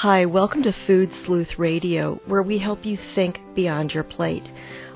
Hi, 0.00 0.24
welcome 0.24 0.62
to 0.62 0.72
Food 0.72 1.10
Sleuth 1.26 1.58
Radio, 1.58 2.22
where 2.24 2.42
we 2.42 2.56
help 2.56 2.86
you 2.86 2.96
think 2.96 3.38
beyond 3.54 3.92
your 3.92 4.02
plate. 4.02 4.50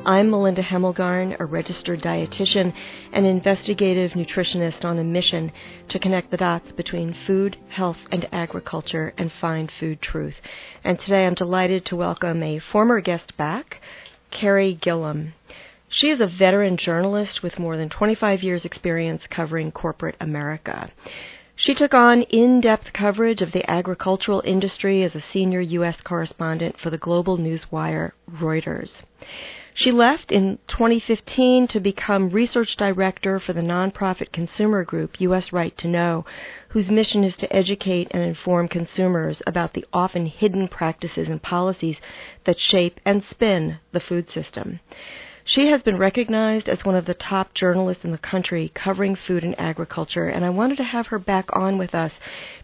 I'm 0.07 0.31
Melinda 0.31 0.63
Hemmelgarn, 0.63 1.37
a 1.39 1.45
registered 1.45 2.01
dietitian 2.01 2.73
and 3.13 3.27
investigative 3.27 4.13
nutritionist 4.13 4.83
on 4.83 4.99
a 4.99 5.05
mission 5.05 5.53
to 5.89 5.99
connect 5.99 6.31
the 6.31 6.39
dots 6.39 6.73
between 6.73 7.13
food, 7.13 7.59
health, 7.69 7.99
and 8.11 8.27
agriculture 8.33 9.13
and 9.19 9.31
find 9.31 9.71
food 9.71 10.01
truth. 10.01 10.41
And 10.83 10.99
today 10.99 11.27
I'm 11.27 11.35
delighted 11.35 11.85
to 11.85 11.97
welcome 11.97 12.43
a 12.43 12.59
former 12.59 13.03
guest 13.03 13.37
back, 13.37 13.83
Carey 14.31 14.75
Gillam. 14.75 15.35
She 15.91 16.09
is 16.09 16.23
a 16.23 16.27
veteran 16.27 16.79
journalist 16.79 17.43
with 17.43 17.59
more 17.59 17.77
than 17.77 17.91
25 17.91 18.43
years' 18.43 18.65
experience 18.65 19.27
covering 19.27 19.71
corporate 19.71 20.17
America. 20.19 20.89
She 21.57 21.73
took 21.73 21.95
on 21.95 22.23
in 22.23 22.61
depth 22.61 22.93
coverage 22.93 23.41
of 23.41 23.53
the 23.53 23.69
agricultural 23.71 24.43
industry 24.45 25.05
as 25.05 25.15
a 25.15 25.21
senior 25.21 25.61
U.S. 25.61 26.01
correspondent 26.01 26.81
for 26.81 26.91
the 26.91 26.99
global 26.99 27.37
news 27.37 27.71
wire 27.71 28.13
Reuters. 28.29 29.03
She 29.73 29.93
left 29.93 30.33
in 30.33 30.59
2015 30.67 31.69
to 31.69 31.79
become 31.79 32.31
research 32.31 32.77
director 32.77 33.39
for 33.39 33.53
the 33.53 33.63
nonprofit 33.63 34.33
consumer 34.33 34.83
group 34.83 35.21
U.S. 35.21 35.53
Right 35.53 35.77
to 35.79 35.87
Know, 35.87 36.25
whose 36.71 36.91
mission 36.91 37.23
is 37.23 37.37
to 37.37 37.53
educate 37.55 38.09
and 38.11 38.23
inform 38.23 38.67
consumers 38.67 39.41
about 39.47 39.75
the 39.75 39.87
often 39.93 40.27
hidden 40.27 40.67
practices 40.67 41.29
and 41.29 41.41
policies 41.41 42.01
that 42.45 42.59
shape 42.59 43.01
and 43.05 43.23
spin 43.25 43.79
the 43.93 44.01
food 44.01 44.29
system. 44.29 44.81
She 45.47 45.67
has 45.69 45.83
been 45.83 45.99
recognized 45.99 46.71
as 46.71 46.87
one 46.87 46.95
of 46.95 47.05
the 47.05 47.13
top 47.13 47.53
journalists 47.53 48.05
in 48.05 48.13
the 48.13 48.19
country 48.19 48.71
covering 48.75 49.15
food 49.15 49.45
and 49.45 49.55
agriculture, 49.61 50.27
and 50.27 50.43
I 50.43 50.49
wanted 50.49 50.79
to 50.79 50.85
have 50.85 51.09
her 51.09 51.19
back 51.19 51.55
on 51.55 51.77
with 51.77 51.95
us 51.95 52.13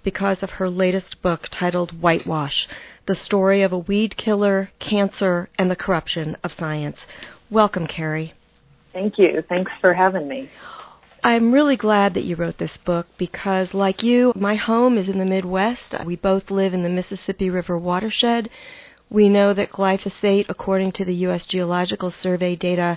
because 0.03 0.43
of 0.43 0.51
her 0.53 0.71
latest 0.71 1.21
book 1.21 1.49
titled 1.51 2.01
Whitewash 2.01 2.67
the 3.07 3.15
story 3.15 3.61
of 3.63 3.73
a 3.73 3.79
weed 3.79 4.17
killer, 4.17 4.71
cancer, 4.79 5.49
and 5.59 5.71
the 5.71 5.77
corruption 5.77 6.37
of 6.45 6.53
science. 6.53 7.07
Welcome, 7.51 7.87
Carey. 7.87 8.35
Thank 8.93 9.19
you. 9.19 9.43
Thanks 9.49 9.73
for 9.81 9.93
having 9.93 10.29
me. 10.29 10.49
I'm 11.23 11.53
really 11.53 11.77
glad 11.77 12.15
that 12.15 12.25
you 12.25 12.37
wrote 12.37 12.59
this 12.59 12.77
book 12.79 13.07
because, 13.19 13.75
like 13.75 14.03
you, 14.03 14.33
my 14.35 14.55
home 14.55 14.97
is 14.97 15.09
in 15.09 15.19
the 15.19 15.27
Midwest. 15.27 15.95
We 16.07 16.17
both 16.17 16.51
live 16.51 16.73
in 16.73 16.83
the 16.83 16.89
Mississippi 16.89 17.51
River 17.51 17.77
watershed. 17.77 18.49
We 19.11 19.29
know 19.29 19.53
that 19.53 19.73
glyphosate, 19.73 20.47
according 20.49 20.93
to 20.93 21.05
the 21.05 21.15
U.S. 21.27 21.45
Geological 21.45 22.11
Survey 22.11 22.57
data, 22.57 22.97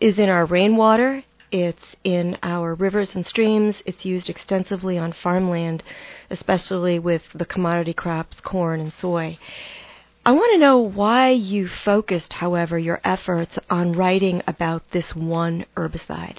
is 0.00 0.18
in 0.18 0.28
our 0.28 0.44
rainwater 0.44 1.22
it's 1.52 1.96
in 2.02 2.38
our 2.42 2.74
rivers 2.74 3.14
and 3.14 3.26
streams. 3.26 3.82
It's 3.84 4.06
used 4.06 4.30
extensively 4.30 4.96
on 4.96 5.12
farmland, 5.12 5.82
especially 6.30 6.98
with 6.98 7.24
the 7.34 7.44
commodity 7.44 7.92
crops, 7.92 8.40
corn 8.40 8.80
and 8.80 8.92
soy. 8.94 9.38
I 10.24 10.32
want 10.32 10.52
to 10.52 10.58
know 10.58 10.78
why 10.78 11.28
you 11.30 11.68
focused, 11.68 12.32
however, 12.32 12.78
your 12.78 13.02
efforts 13.04 13.58
on 13.68 13.92
writing 13.92 14.40
about 14.46 14.92
this 14.92 15.14
one 15.14 15.66
herbicide. 15.76 16.38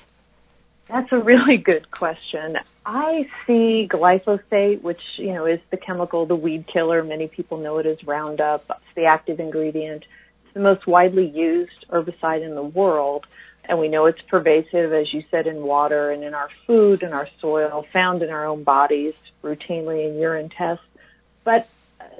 That's 0.94 1.12
a 1.12 1.18
really 1.18 1.58
good 1.58 1.90
question. 1.90 2.56
I 2.86 3.28
see 3.48 3.90
glyphosate, 3.92 4.84
which, 4.84 5.02
you 5.16 5.34
know, 5.34 5.48
is 5.48 5.60
the 5.72 5.78
chemical, 5.78 6.28
the 6.28 6.36
weed 6.36 6.68
killer. 6.68 7.04
Many 7.04 7.28
people 7.28 7.58
know 7.58 7.80
it 7.80 7.88
as 7.88 8.04
Roundup. 8.04 8.64
It's 8.70 8.96
the 8.96 9.06
active 9.06 9.40
ingredient. 9.40 10.06
It's 10.46 10.54
the 10.54 10.60
most 10.60 10.86
widely 10.86 11.26
used 11.26 11.88
herbicide 11.90 12.46
in 12.46 12.54
the 12.54 12.62
world. 12.62 13.26
And 13.66 13.80
we 13.80 13.88
know 13.88 14.06
it's 14.06 14.22
pervasive, 14.22 14.94
as 14.94 15.12
you 15.12 15.24
said, 15.32 15.48
in 15.48 15.64
water 15.64 16.12
and 16.12 16.24
in 16.24 16.36
our 16.36 16.50
food 16.68 17.02
and 17.02 17.12
our 17.12 17.28
soil, 17.42 17.88
found 17.92 18.22
in 18.22 18.30
our 18.30 18.46
own 18.46 18.64
bodies 18.64 19.16
routinely 19.44 20.08
in 20.08 20.20
urine 20.20 20.50
tests. 20.50 20.86
But 21.44 21.68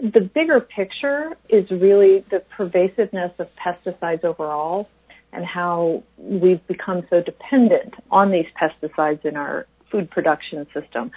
the 0.02 0.22
bigger 0.22 0.60
picture 0.60 1.38
is 1.48 1.70
really 1.70 2.26
the 2.32 2.40
pervasiveness 2.40 3.34
of 3.38 3.56
pesticides 3.56 4.24
overall 4.24 4.90
and 5.34 5.46
how 5.46 6.04
we've 6.18 6.66
become 6.68 7.04
so 7.10 7.22
dependent 7.22 7.94
on 8.12 8.32
these 8.32 8.46
pesticides 8.60 9.26
in 9.26 9.36
our 9.36 9.66
food 9.92 10.10
production 10.10 10.66
system. 10.74 11.12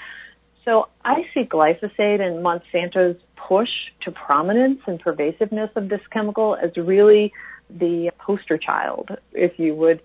So 0.64 0.88
I 1.04 1.26
see 1.32 1.44
glyphosate 1.44 2.20
and 2.20 2.44
Monsanto's 2.44 3.20
push 3.36 3.70
to 4.02 4.10
prominence 4.10 4.80
and 4.86 4.98
pervasiveness 4.98 5.70
of 5.76 5.88
this 5.88 6.00
chemical 6.10 6.56
as 6.60 6.76
really 6.76 7.32
the 7.70 8.10
poster 8.18 8.58
child, 8.58 9.10
if 9.32 9.58
you 9.58 9.74
would, 9.74 10.00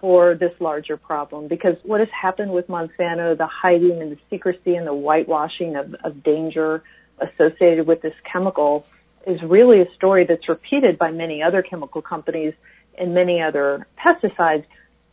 for 0.00 0.34
this 0.34 0.52
larger 0.60 0.96
problem. 0.96 1.48
Because 1.48 1.76
what 1.82 2.00
has 2.00 2.08
happened 2.10 2.52
with 2.52 2.68
Monsanto, 2.68 3.36
the 3.36 3.46
hiding 3.46 4.00
and 4.00 4.12
the 4.12 4.18
secrecy 4.30 4.76
and 4.76 4.86
the 4.86 4.94
whitewashing 4.94 5.76
of, 5.76 5.94
of 6.04 6.22
danger 6.22 6.82
associated 7.20 7.86
with 7.86 8.00
this 8.00 8.14
chemical 8.30 8.86
is 9.26 9.42
really 9.42 9.80
a 9.82 9.86
story 9.94 10.24
that's 10.24 10.48
repeated 10.48 10.98
by 10.98 11.10
many 11.10 11.42
other 11.42 11.62
chemical 11.62 12.00
companies 12.00 12.54
and 12.98 13.14
many 13.14 13.40
other 13.40 13.86
pesticides. 13.98 14.64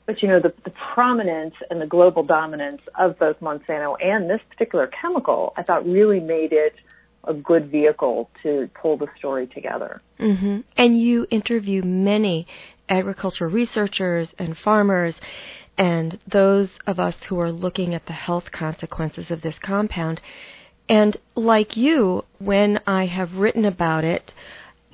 But 0.06 0.22
you 0.22 0.28
know, 0.28 0.40
the, 0.40 0.54
the 0.64 0.74
prominence 0.94 1.56
and 1.70 1.82
the 1.82 1.88
global 1.88 2.24
dominance 2.24 2.82
of 2.98 3.18
both 3.18 3.40
Monsanto 3.40 3.96
and 4.04 4.30
this 4.30 4.42
particular 4.50 4.88
chemical, 4.88 5.54
I 5.58 5.64
thought 5.64 5.86
really 5.86 6.20
made 6.20 6.54
it 6.54 6.76
a 7.24 7.34
good 7.34 7.72
vehicle 7.72 8.30
to 8.44 8.70
pull 8.80 8.98
the 8.98 9.08
story 9.18 9.48
together. 9.48 10.02
Mm-hmm. 10.20 10.60
And 10.78 11.00
you 11.00 11.26
interview 11.32 11.82
many 11.82 12.48
agricultural 12.88 13.52
researchers 13.52 14.34
and 14.38 14.56
farmers 14.56 15.16
and 15.78 16.20
those 16.32 16.70
of 16.88 17.00
us 17.00 17.16
who 17.28 17.40
are 17.40 17.52
looking 17.52 17.94
at 17.94 18.06
the 18.06 18.14
health 18.14 18.52
consequences 18.52 19.30
of 19.30 19.42
this 19.42 19.58
compound. 19.60 20.22
And 20.88 21.18
like 21.36 21.76
you, 21.76 22.24
when 22.40 22.80
I 22.86 23.08
have 23.08 23.34
written 23.34 23.66
about 23.66 24.04
it, 24.04 24.34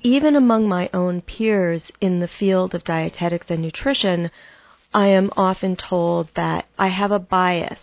even 0.04 0.36
among 0.36 0.68
my 0.68 0.90
own 0.94 1.22
peers 1.22 1.92
in 2.00 2.20
the 2.20 2.28
field 2.28 2.74
of 2.76 2.84
dietetics 2.84 3.50
and 3.50 3.62
nutrition, 3.62 4.32
I 4.94 5.08
am 5.08 5.32
often 5.38 5.76
told 5.76 6.30
that 6.36 6.66
I 6.78 6.88
have 6.88 7.12
a 7.12 7.20
bias 7.20 7.80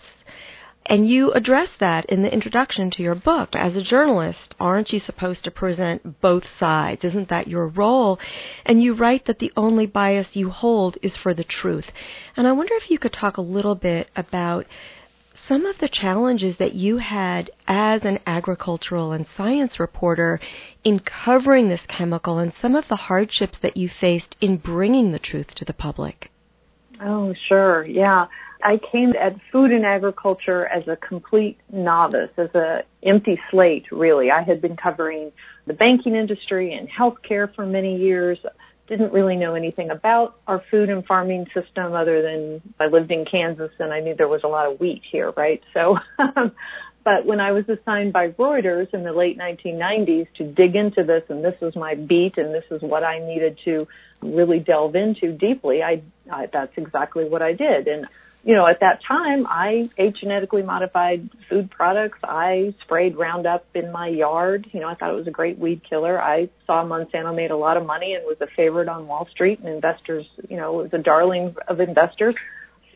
and 0.88 1.08
you 1.08 1.32
address 1.32 1.70
that 1.78 2.06
in 2.06 2.22
the 2.22 2.32
introduction 2.32 2.90
to 2.90 3.02
your 3.02 3.14
book. 3.14 3.54
As 3.54 3.76
a 3.76 3.82
journalist, 3.82 4.54
aren't 4.58 4.92
you 4.92 4.98
supposed 4.98 5.44
to 5.44 5.50
present 5.50 6.20
both 6.22 6.46
sides? 6.56 7.04
Isn't 7.04 7.28
that 7.28 7.46
your 7.46 7.68
role? 7.68 8.18
And 8.64 8.82
you 8.82 8.94
write 8.94 9.26
that 9.26 9.38
the 9.38 9.52
only 9.54 9.84
bias 9.84 10.34
you 10.34 10.48
hold 10.48 10.96
is 11.02 11.16
for 11.16 11.34
the 11.34 11.44
truth. 11.44 11.92
And 12.36 12.48
I 12.48 12.52
wonder 12.52 12.74
if 12.74 12.90
you 12.90 12.98
could 12.98 13.12
talk 13.12 13.36
a 13.36 13.42
little 13.42 13.74
bit 13.74 14.08
about 14.16 14.66
some 15.46 15.66
of 15.66 15.78
the 15.78 15.88
challenges 15.88 16.56
that 16.56 16.74
you 16.74 16.98
had 16.98 17.50
as 17.66 18.04
an 18.04 18.18
agricultural 18.26 19.12
and 19.12 19.26
science 19.36 19.78
reporter 19.78 20.40
in 20.84 20.98
covering 20.98 21.68
this 21.68 21.86
chemical 21.86 22.38
and 22.38 22.52
some 22.60 22.74
of 22.74 22.88
the 22.88 22.96
hardships 22.96 23.58
that 23.58 23.76
you 23.76 23.88
faced 23.88 24.36
in 24.40 24.56
bringing 24.56 25.12
the 25.12 25.18
truth 25.18 25.54
to 25.54 25.64
the 25.64 25.72
public. 25.72 26.30
Oh, 27.00 27.34
sure. 27.48 27.84
Yeah. 27.84 28.26
I 28.62 28.80
came 28.90 29.12
at 29.20 29.36
food 29.52 29.70
and 29.70 29.84
agriculture 29.84 30.66
as 30.66 30.88
a 30.88 30.96
complete 30.96 31.58
novice, 31.72 32.30
as 32.36 32.52
a 32.54 32.82
empty 33.04 33.38
slate, 33.50 33.86
really. 33.92 34.30
I 34.30 34.42
had 34.42 34.60
been 34.60 34.76
covering 34.76 35.30
the 35.66 35.74
banking 35.74 36.16
industry 36.16 36.74
and 36.74 36.88
healthcare 36.88 37.54
for 37.54 37.64
many 37.64 37.98
years. 37.98 38.38
Didn't 38.88 39.12
really 39.12 39.36
know 39.36 39.54
anything 39.54 39.90
about 39.90 40.38
our 40.46 40.62
food 40.70 40.88
and 40.88 41.04
farming 41.04 41.46
system 41.54 41.92
other 41.92 42.22
than 42.22 42.62
I 42.80 42.86
lived 42.86 43.10
in 43.10 43.24
Kansas 43.24 43.70
and 43.78 43.92
I 43.92 44.00
knew 44.00 44.14
there 44.14 44.28
was 44.28 44.44
a 44.44 44.48
lot 44.48 44.70
of 44.70 44.80
wheat 44.80 45.02
here, 45.10 45.30
right? 45.36 45.62
So, 45.74 45.98
but 47.04 47.26
when 47.26 47.40
I 47.40 47.52
was 47.52 47.68
assigned 47.68 48.12
by 48.12 48.28
Reuters 48.30 48.92
in 48.94 49.04
the 49.04 49.12
late 49.12 49.38
1990s 49.38 50.28
to 50.36 50.44
dig 50.44 50.74
into 50.74 51.04
this 51.04 51.22
and 51.28 51.44
this 51.44 51.60
was 51.60 51.76
my 51.76 51.94
beat 51.94 52.38
and 52.38 52.54
this 52.54 52.64
is 52.70 52.80
what 52.80 53.04
I 53.04 53.18
needed 53.18 53.58
to 53.66 53.86
really 54.22 54.58
delve 54.58 54.96
into 54.96 55.32
deeply, 55.32 55.82
I, 55.82 56.02
I 56.30 56.46
that's 56.46 56.76
exactly 56.76 57.28
what 57.28 57.42
I 57.42 57.52
did. 57.52 57.88
And 57.88 58.06
you 58.44 58.54
know, 58.54 58.66
at 58.66 58.80
that 58.80 59.02
time, 59.02 59.46
I 59.46 59.90
ate 59.98 60.16
genetically 60.16 60.62
modified 60.62 61.28
food 61.48 61.70
products. 61.70 62.18
I 62.22 62.74
sprayed 62.82 63.16
Roundup 63.16 63.66
in 63.74 63.90
my 63.90 64.08
yard. 64.08 64.68
You 64.72 64.80
know, 64.80 64.88
I 64.88 64.94
thought 64.94 65.10
it 65.10 65.16
was 65.16 65.26
a 65.26 65.32
great 65.32 65.58
weed 65.58 65.82
killer. 65.88 66.20
I 66.22 66.48
saw 66.66 66.84
Monsanto 66.84 67.34
made 67.34 67.50
a 67.50 67.56
lot 67.56 67.76
of 67.76 67.84
money 67.84 68.14
and 68.14 68.24
was 68.24 68.40
a 68.40 68.46
favorite 68.46 68.88
on 68.88 69.06
Wall 69.06 69.26
Street 69.30 69.58
and 69.58 69.68
investors, 69.68 70.26
you 70.48 70.56
know, 70.56 70.72
was 70.72 70.92
a 70.92 70.98
darling 70.98 71.56
of 71.66 71.80
investors. 71.80 72.36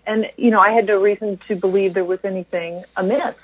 And, 0.07 0.27
you 0.37 0.51
know, 0.51 0.61
I 0.61 0.73
had 0.73 0.87
no 0.87 1.01
reason 1.01 1.39
to 1.49 1.57
believe 1.57 1.95
there 1.95 2.05
was 2.05 2.21
anything 2.25 2.85
amiss. 2.97 3.37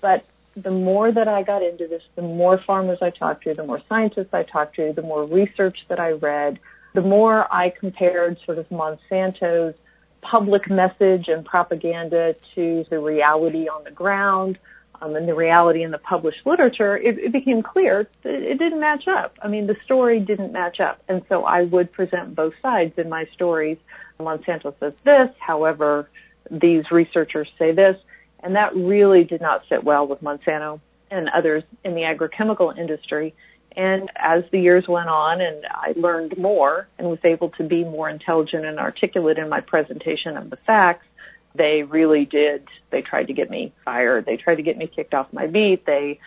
But 0.00 0.24
the 0.56 0.70
more 0.70 1.10
that 1.10 1.28
I 1.28 1.42
got 1.42 1.62
into 1.62 1.86
this, 1.86 2.02
the 2.14 2.22
more 2.22 2.58
farmers 2.58 2.98
I 3.02 3.10
talked 3.10 3.44
to, 3.44 3.54
the 3.54 3.64
more 3.64 3.80
scientists 3.88 4.32
I 4.32 4.42
talked 4.42 4.76
to, 4.76 4.92
the 4.92 5.02
more 5.02 5.24
research 5.24 5.86
that 5.88 5.98
I 5.98 6.12
read, 6.12 6.58
the 6.94 7.02
more 7.02 7.52
I 7.52 7.70
compared 7.70 8.38
sort 8.44 8.58
of 8.58 8.68
Monsanto's 8.68 9.74
public 10.22 10.70
message 10.70 11.28
and 11.28 11.44
propaganda 11.44 12.34
to 12.54 12.86
the 12.88 12.98
reality 12.98 13.68
on 13.68 13.84
the 13.84 13.90
ground 13.90 14.58
um, 15.02 15.16
and 15.16 15.28
the 15.28 15.34
reality 15.34 15.82
in 15.82 15.90
the 15.90 15.98
published 15.98 16.46
literature, 16.46 16.96
it, 16.96 17.18
it 17.18 17.32
became 17.32 17.62
clear 17.62 18.08
that 18.22 18.34
it 18.34 18.58
didn't 18.58 18.80
match 18.80 19.08
up. 19.08 19.36
I 19.42 19.48
mean, 19.48 19.66
the 19.66 19.76
story 19.84 20.20
didn't 20.20 20.52
match 20.52 20.78
up. 20.80 21.02
And 21.08 21.22
so 21.28 21.44
I 21.44 21.62
would 21.62 21.92
present 21.92 22.34
both 22.36 22.54
sides 22.62 22.96
in 22.96 23.08
my 23.08 23.26
stories. 23.34 23.78
Monsanto 24.20 24.72
says 24.78 24.94
this, 25.04 25.30
however, 25.40 26.08
these 26.50 26.90
researchers 26.90 27.48
say 27.58 27.72
this. 27.72 27.98
And 28.40 28.54
that 28.54 28.74
really 28.76 29.24
did 29.24 29.40
not 29.40 29.64
sit 29.68 29.82
well 29.82 30.06
with 30.06 30.22
Monsanto 30.22 30.80
and 31.10 31.28
others 31.28 31.64
in 31.84 31.94
the 31.94 32.02
agrochemical 32.02 32.76
industry. 32.76 33.34
And 33.76 34.10
as 34.16 34.44
the 34.52 34.60
years 34.60 34.84
went 34.88 35.08
on 35.08 35.40
and 35.40 35.64
I 35.70 35.92
learned 35.96 36.36
more 36.36 36.88
and 36.98 37.08
was 37.08 37.18
able 37.24 37.50
to 37.50 37.64
be 37.64 37.84
more 37.84 38.08
intelligent 38.08 38.64
and 38.64 38.78
articulate 38.78 39.38
in 39.38 39.48
my 39.48 39.60
presentation 39.60 40.36
of 40.36 40.50
the 40.50 40.56
facts, 40.66 41.06
they 41.54 41.82
really 41.82 42.24
did. 42.24 42.66
They 42.90 43.02
tried 43.02 43.28
to 43.28 43.32
get 43.32 43.50
me 43.50 43.72
fired. 43.84 44.26
They 44.26 44.36
tried 44.36 44.56
to 44.56 44.62
get 44.62 44.76
me 44.76 44.86
kicked 44.86 45.14
off 45.14 45.32
my 45.32 45.46
beat. 45.46 45.84
They 45.86 46.20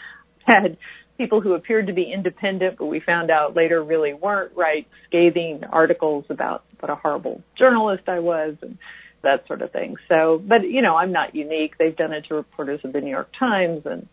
had 0.46 0.78
people 1.18 1.42
who 1.42 1.54
appeared 1.54 1.88
to 1.88 1.94
be 1.94 2.12
independent, 2.12 2.78
but 2.78 2.86
we 2.86 3.00
found 3.00 3.32
out 3.32 3.56
later 3.56 3.84
really 3.84 4.14
weren't, 4.14 4.56
write 4.56 4.88
scathing 5.08 5.64
articles 5.72 6.26
about 6.30 6.64
what 6.80 6.92
a 6.92 6.96
horrible 6.96 7.42
journalist 7.58 8.04
I 8.08 8.20
was 8.20 8.56
and 8.62 8.78
that 9.24 9.48
sort 9.48 9.62
of 9.62 9.72
thing. 9.72 9.96
So, 10.08 10.42
but 10.46 10.64
you 10.64 10.82
know, 10.82 10.96
I'm 10.96 11.12
not 11.12 11.36
unique. 11.36 11.78
They've 11.78 11.96
done 11.96 12.14
it 12.14 12.26
to 12.26 12.36
reporters 12.36 12.82
of 12.84 12.94
the 12.94 13.02
New 13.02 13.10
York 13.10 13.32
Times 13.38 13.82
and 13.86 14.08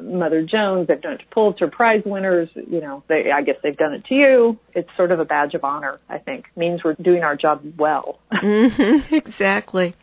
Mother 0.00 0.42
Jones. 0.42 0.88
They've 0.88 1.00
done 1.00 1.14
it 1.14 1.18
to 1.18 1.26
Pulitzer 1.26 1.68
Prize 1.68 2.02
winners. 2.04 2.48
You 2.54 2.80
know, 2.80 3.02
they, 3.08 3.30
I 3.34 3.42
guess 3.42 3.56
they've 3.62 3.76
done 3.76 3.94
it 3.94 4.04
to 4.06 4.14
you. 4.14 4.58
It's 4.74 4.88
sort 4.96 5.12
of 5.12 5.20
a 5.20 5.24
badge 5.24 5.54
of 5.54 5.64
honor, 5.64 6.00
I 6.08 6.18
think. 6.18 6.46
It 6.54 6.58
means 6.58 6.82
we're 6.84 6.94
doing 6.94 7.22
our 7.22 7.36
job 7.36 7.62
well. 7.76 8.18
mm-hmm, 8.32 9.14
exactly. 9.14 9.94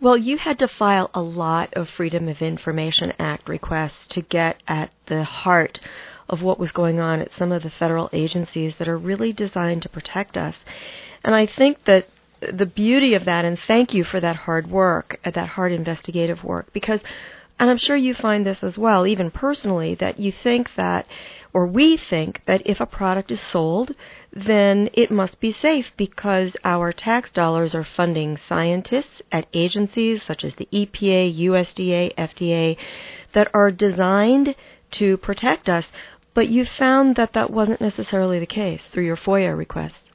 Well, 0.00 0.16
you 0.16 0.36
had 0.36 0.58
to 0.58 0.68
file 0.68 1.10
a 1.14 1.22
lot 1.22 1.72
of 1.74 1.88
Freedom 1.88 2.28
of 2.28 2.42
Information 2.42 3.12
Act 3.18 3.48
requests 3.48 4.06
to 4.08 4.20
get 4.20 4.62
at 4.68 4.90
the 5.06 5.24
heart 5.24 5.80
of 6.28 6.42
what 6.42 6.58
was 6.58 6.72
going 6.72 7.00
on 7.00 7.20
at 7.20 7.32
some 7.32 7.52
of 7.52 7.62
the 7.62 7.70
federal 7.70 8.10
agencies 8.12 8.74
that 8.78 8.88
are 8.88 8.98
really 8.98 9.32
designed 9.32 9.82
to 9.82 9.88
protect 9.88 10.36
us. 10.36 10.56
And 11.24 11.34
I 11.34 11.46
think 11.46 11.84
that 11.84 12.08
the 12.40 12.66
beauty 12.66 13.14
of 13.14 13.24
that, 13.24 13.44
and 13.44 13.58
thank 13.58 13.94
you 13.94 14.04
for 14.04 14.20
that 14.20 14.36
hard 14.36 14.70
work, 14.70 15.18
that 15.24 15.48
hard 15.48 15.72
investigative 15.72 16.44
work, 16.44 16.72
because 16.72 17.00
and 17.58 17.70
I'm 17.70 17.78
sure 17.78 17.96
you 17.96 18.14
find 18.14 18.44
this 18.44 18.62
as 18.62 18.76
well, 18.76 19.06
even 19.06 19.30
personally, 19.30 19.94
that 19.94 20.18
you 20.18 20.30
think 20.30 20.74
that, 20.74 21.06
or 21.54 21.66
we 21.66 21.96
think 21.96 22.42
that 22.46 22.62
if 22.66 22.80
a 22.80 22.86
product 22.86 23.30
is 23.30 23.40
sold, 23.40 23.94
then 24.30 24.90
it 24.92 25.10
must 25.10 25.40
be 25.40 25.50
safe 25.50 25.90
because 25.96 26.54
our 26.64 26.92
tax 26.92 27.30
dollars 27.32 27.74
are 27.74 27.84
funding 27.84 28.36
scientists 28.36 29.22
at 29.32 29.46
agencies 29.54 30.22
such 30.22 30.44
as 30.44 30.54
the 30.56 30.68
EPA, 30.70 31.34
USDA, 31.38 32.14
FDA 32.16 32.76
that 33.32 33.50
are 33.54 33.70
designed 33.70 34.54
to 34.90 35.16
protect 35.16 35.70
us. 35.70 35.86
But 36.34 36.48
you 36.48 36.66
found 36.66 37.16
that 37.16 37.32
that 37.32 37.50
wasn't 37.50 37.80
necessarily 37.80 38.38
the 38.38 38.46
case 38.46 38.82
through 38.92 39.06
your 39.06 39.16
FOIA 39.16 39.56
requests. 39.56 40.05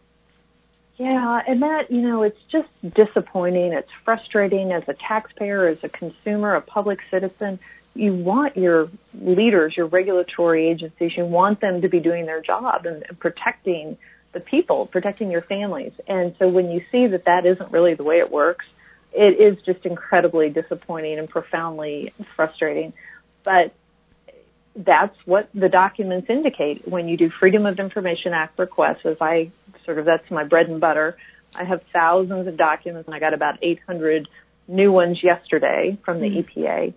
Yeah, 1.01 1.41
and 1.47 1.63
that, 1.63 1.89
you 1.89 2.01
know, 2.01 2.21
it's 2.21 2.37
just 2.51 2.69
disappointing. 2.93 3.73
It's 3.73 3.89
frustrating 4.05 4.71
as 4.71 4.83
a 4.87 4.93
taxpayer, 4.93 5.67
as 5.67 5.79
a 5.81 5.89
consumer, 5.89 6.53
a 6.53 6.61
public 6.61 6.99
citizen. 7.09 7.57
You 7.95 8.13
want 8.13 8.55
your 8.55 8.87
leaders, 9.19 9.75
your 9.75 9.87
regulatory 9.87 10.69
agencies, 10.69 11.13
you 11.17 11.25
want 11.25 11.59
them 11.59 11.81
to 11.81 11.89
be 11.89 12.01
doing 12.01 12.27
their 12.27 12.39
job 12.39 12.85
and 12.85 13.03
protecting 13.17 13.97
the 14.33 14.41
people, 14.41 14.85
protecting 14.85 15.31
your 15.31 15.41
families. 15.41 15.93
And 16.07 16.35
so 16.37 16.47
when 16.47 16.69
you 16.69 16.83
see 16.91 17.07
that 17.07 17.25
that 17.25 17.47
isn't 17.47 17.71
really 17.71 17.95
the 17.95 18.03
way 18.03 18.19
it 18.19 18.29
works, 18.29 18.65
it 19.11 19.41
is 19.41 19.59
just 19.65 19.83
incredibly 19.87 20.51
disappointing 20.51 21.17
and 21.17 21.27
profoundly 21.27 22.13
frustrating. 22.35 22.93
But 23.43 23.73
that's 24.75 25.17
what 25.25 25.49
the 25.55 25.67
documents 25.67 26.29
indicate 26.29 26.87
when 26.87 27.07
you 27.07 27.17
do 27.17 27.31
Freedom 27.31 27.65
of 27.65 27.79
Information 27.79 28.33
Act 28.33 28.59
requests, 28.59 29.03
as 29.03 29.17
I 29.19 29.51
sort 29.85 29.99
of, 29.99 30.05
that's 30.05 30.29
my 30.29 30.43
bread 30.43 30.67
and 30.67 30.79
butter. 30.79 31.17
I 31.55 31.63
have 31.63 31.81
thousands 31.93 32.47
of 32.47 32.57
documents 32.57 33.07
and 33.07 33.15
I 33.15 33.19
got 33.19 33.33
about 33.33 33.59
800 33.61 34.27
new 34.67 34.91
ones 34.91 35.19
yesterday 35.21 35.97
from 36.05 36.19
the 36.19 36.27
mm-hmm. 36.27 36.59
EPA. 36.59 36.93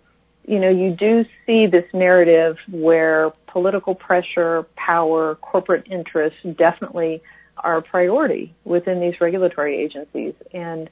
You 0.47 0.61
know, 0.61 0.69
you 0.69 0.95
do 0.95 1.25
see 1.47 1.67
this 1.67 1.87
narrative 1.93 2.57
where 2.71 3.33
political 3.47 3.95
pressure, 3.95 4.67
power, 4.77 5.37
corporate 5.37 5.87
interests 5.91 6.39
definitely 6.57 7.23
are 7.57 7.79
a 7.79 7.83
priority 7.83 8.55
within 8.65 9.01
these 9.01 9.21
regulatory 9.21 9.83
agencies. 9.83 10.35
And 10.53 10.91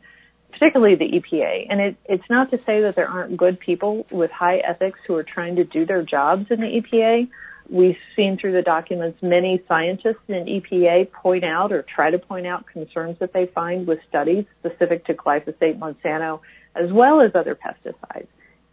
particularly 0.53 0.94
the 0.94 1.21
EPA. 1.21 1.67
And 1.71 1.81
it, 1.81 1.97
it's 2.05 2.29
not 2.31 2.50
to 2.50 2.59
say 2.65 2.83
that 2.83 2.94
there 2.94 3.09
aren't 3.09 3.37
good 3.37 3.59
people 3.59 4.06
with 4.11 4.31
high 4.31 4.59
ethics 4.59 5.00
who 5.06 5.17
are 5.17 5.25
trying 5.25 5.56
to 5.56 5.65
do 5.65 5.87
their 5.87 6.03
jobs 6.03 6.47
in 6.50 6.61
the 6.61 6.67
EPA. 6.67 7.29
We've 7.70 7.97
seen 8.17 8.38
through 8.38 8.53
the 8.53 8.62
documents 8.62 9.23
many 9.23 9.62
scientists 9.69 10.25
in 10.29 10.44
EPA 10.44 11.12
point 11.12 11.44
out 11.44 11.73
or 11.73 11.82
try 11.82 12.11
to 12.11 12.19
point 12.19 12.47
out 12.47 12.67
concerns 12.67 13.19
that 13.20 13.32
they 13.32 13.47
find 13.47 13.87
with 13.87 14.00
studies 14.09 14.44
specific 14.61 15.06
to 15.06 15.14
glyphosate, 15.14 15.79
Monsanto, 15.79 16.41
as 16.75 16.93
well 16.93 17.20
as 17.20 17.32
other 17.35 17.55
pesticides. 17.56 18.26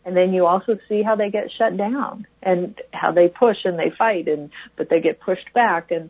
And 0.06 0.16
then 0.16 0.34
you 0.34 0.46
also 0.46 0.78
see 0.88 1.04
how 1.04 1.16
they 1.16 1.30
get 1.30 1.52
shut 1.58 1.78
down 1.78 2.26
and 2.42 2.80
how 2.92 3.12
they 3.12 3.28
push 3.28 3.58
and 3.64 3.78
they 3.78 3.92
fight 3.96 4.28
and, 4.28 4.50
but 4.76 4.90
they 4.90 5.02
get 5.02 5.20
pushed 5.20 5.54
back. 5.54 5.92
And, 5.92 6.10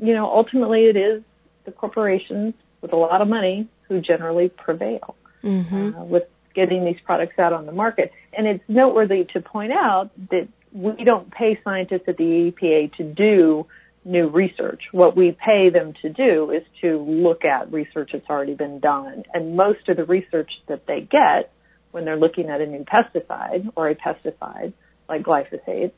you 0.00 0.14
know, 0.14 0.26
ultimately 0.26 0.84
it 0.84 0.96
is 0.96 1.22
the 1.64 1.72
corporations 1.72 2.54
with 2.80 2.92
a 2.92 2.96
lot 2.96 3.22
of 3.22 3.28
money 3.28 3.68
who 3.88 4.00
generally 4.00 4.48
prevail 4.48 5.16
mm-hmm. 5.42 5.94
uh, 5.96 6.04
with 6.04 6.24
getting 6.54 6.84
these 6.84 7.00
products 7.04 7.38
out 7.38 7.52
on 7.52 7.66
the 7.66 7.72
market. 7.72 8.12
And 8.32 8.46
it's 8.46 8.64
noteworthy 8.68 9.24
to 9.32 9.40
point 9.40 9.72
out 9.72 10.10
that 10.30 10.48
we 10.72 11.04
don't 11.04 11.30
pay 11.30 11.58
scientists 11.64 12.04
at 12.08 12.16
the 12.16 12.52
EPA 12.52 12.94
to 12.96 13.04
do 13.04 13.66
new 14.04 14.28
research. 14.28 14.82
What 14.92 15.16
we 15.16 15.32
pay 15.32 15.70
them 15.70 15.94
to 16.02 16.08
do 16.08 16.50
is 16.50 16.62
to 16.80 16.98
look 16.98 17.44
at 17.44 17.72
research 17.72 18.10
that's 18.12 18.28
already 18.30 18.54
been 18.54 18.80
done. 18.80 19.24
And 19.34 19.56
most 19.56 19.88
of 19.88 19.96
the 19.96 20.04
research 20.04 20.50
that 20.68 20.86
they 20.86 21.00
get 21.00 21.52
when 21.90 22.04
they're 22.04 22.18
looking 22.18 22.48
at 22.48 22.60
a 22.60 22.66
new 22.66 22.84
pesticide 22.84 23.70
or 23.76 23.88
a 23.88 23.94
pesticide 23.94 24.72
like 25.08 25.22
glyphosate 25.22 25.92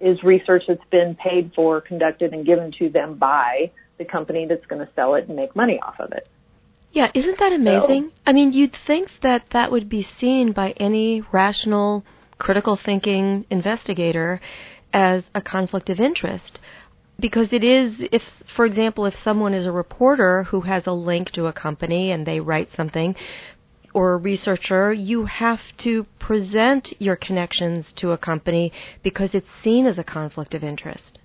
is 0.00 0.22
research 0.22 0.64
that's 0.66 0.84
been 0.90 1.16
paid 1.16 1.52
for, 1.54 1.80
conducted, 1.80 2.32
and 2.32 2.44
given 2.44 2.72
to 2.78 2.88
them 2.88 3.16
by 3.16 3.70
the 3.98 4.04
company 4.04 4.46
that's 4.48 4.66
going 4.66 4.84
to 4.84 4.92
sell 4.94 5.14
it 5.14 5.28
and 5.28 5.36
make 5.36 5.54
money 5.54 5.78
off 5.80 6.00
of 6.00 6.12
it. 6.12 6.26
Yeah, 6.92 7.10
isn't 7.12 7.38
that 7.38 7.52
amazing? 7.52 8.12
I 8.24 8.32
mean, 8.32 8.52
you'd 8.52 8.76
think 8.86 9.08
that 9.22 9.50
that 9.50 9.72
would 9.72 9.88
be 9.88 10.02
seen 10.02 10.52
by 10.52 10.70
any 10.72 11.22
rational, 11.32 12.04
critical 12.38 12.76
thinking 12.76 13.46
investigator 13.50 14.40
as 14.92 15.24
a 15.34 15.42
conflict 15.42 15.90
of 15.90 16.00
interest. 16.00 16.60
Because 17.18 17.52
it 17.52 17.62
is, 17.62 17.94
if, 18.10 18.22
for 18.56 18.66
example, 18.66 19.06
if 19.06 19.14
someone 19.22 19.54
is 19.54 19.66
a 19.66 19.72
reporter 19.72 20.44
who 20.44 20.62
has 20.62 20.86
a 20.86 20.92
link 20.92 21.30
to 21.32 21.46
a 21.46 21.52
company 21.52 22.10
and 22.10 22.26
they 22.26 22.40
write 22.40 22.70
something, 22.74 23.14
or 23.94 24.14
a 24.14 24.16
researcher, 24.16 24.92
you 24.92 25.24
have 25.26 25.60
to 25.78 26.04
present 26.18 26.92
your 26.98 27.14
connections 27.14 27.92
to 27.92 28.10
a 28.10 28.18
company 28.18 28.72
because 29.04 29.30
it's 29.34 29.48
seen 29.62 29.86
as 29.86 29.98
a 29.98 30.04
conflict 30.04 30.52
of 30.52 30.64
interest. 30.64 31.20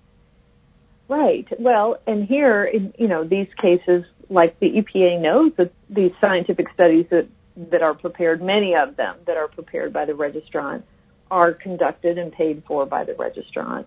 Right. 1.08 1.48
Well, 1.60 2.00
and 2.06 2.24
here, 2.24 2.66
in, 2.66 2.94
you 3.00 3.08
know, 3.08 3.24
these 3.24 3.48
cases, 3.60 4.06
like 4.30 4.60
the 4.60 4.68
EPA 4.68 5.20
knows 5.20 5.52
that 5.58 5.74
these 5.90 6.12
scientific 6.22 6.68
studies 6.72 7.08
that, 7.10 7.28
that 7.72 7.82
are 7.82 7.96
prepared, 7.96 8.44
many 8.44 8.76
of 8.76 8.96
them 8.96 9.18
that 9.26 9.36
are 9.36 9.48
prepared 9.48 9.92
by 9.92 10.06
the 10.06 10.14
registrant, 10.14 10.84
are 11.32 11.54
conducted 11.54 12.18
and 12.18 12.32
paid 12.32 12.64
for 12.68 12.86
by 12.86 13.04
the 13.04 13.14
registrant. 13.14 13.86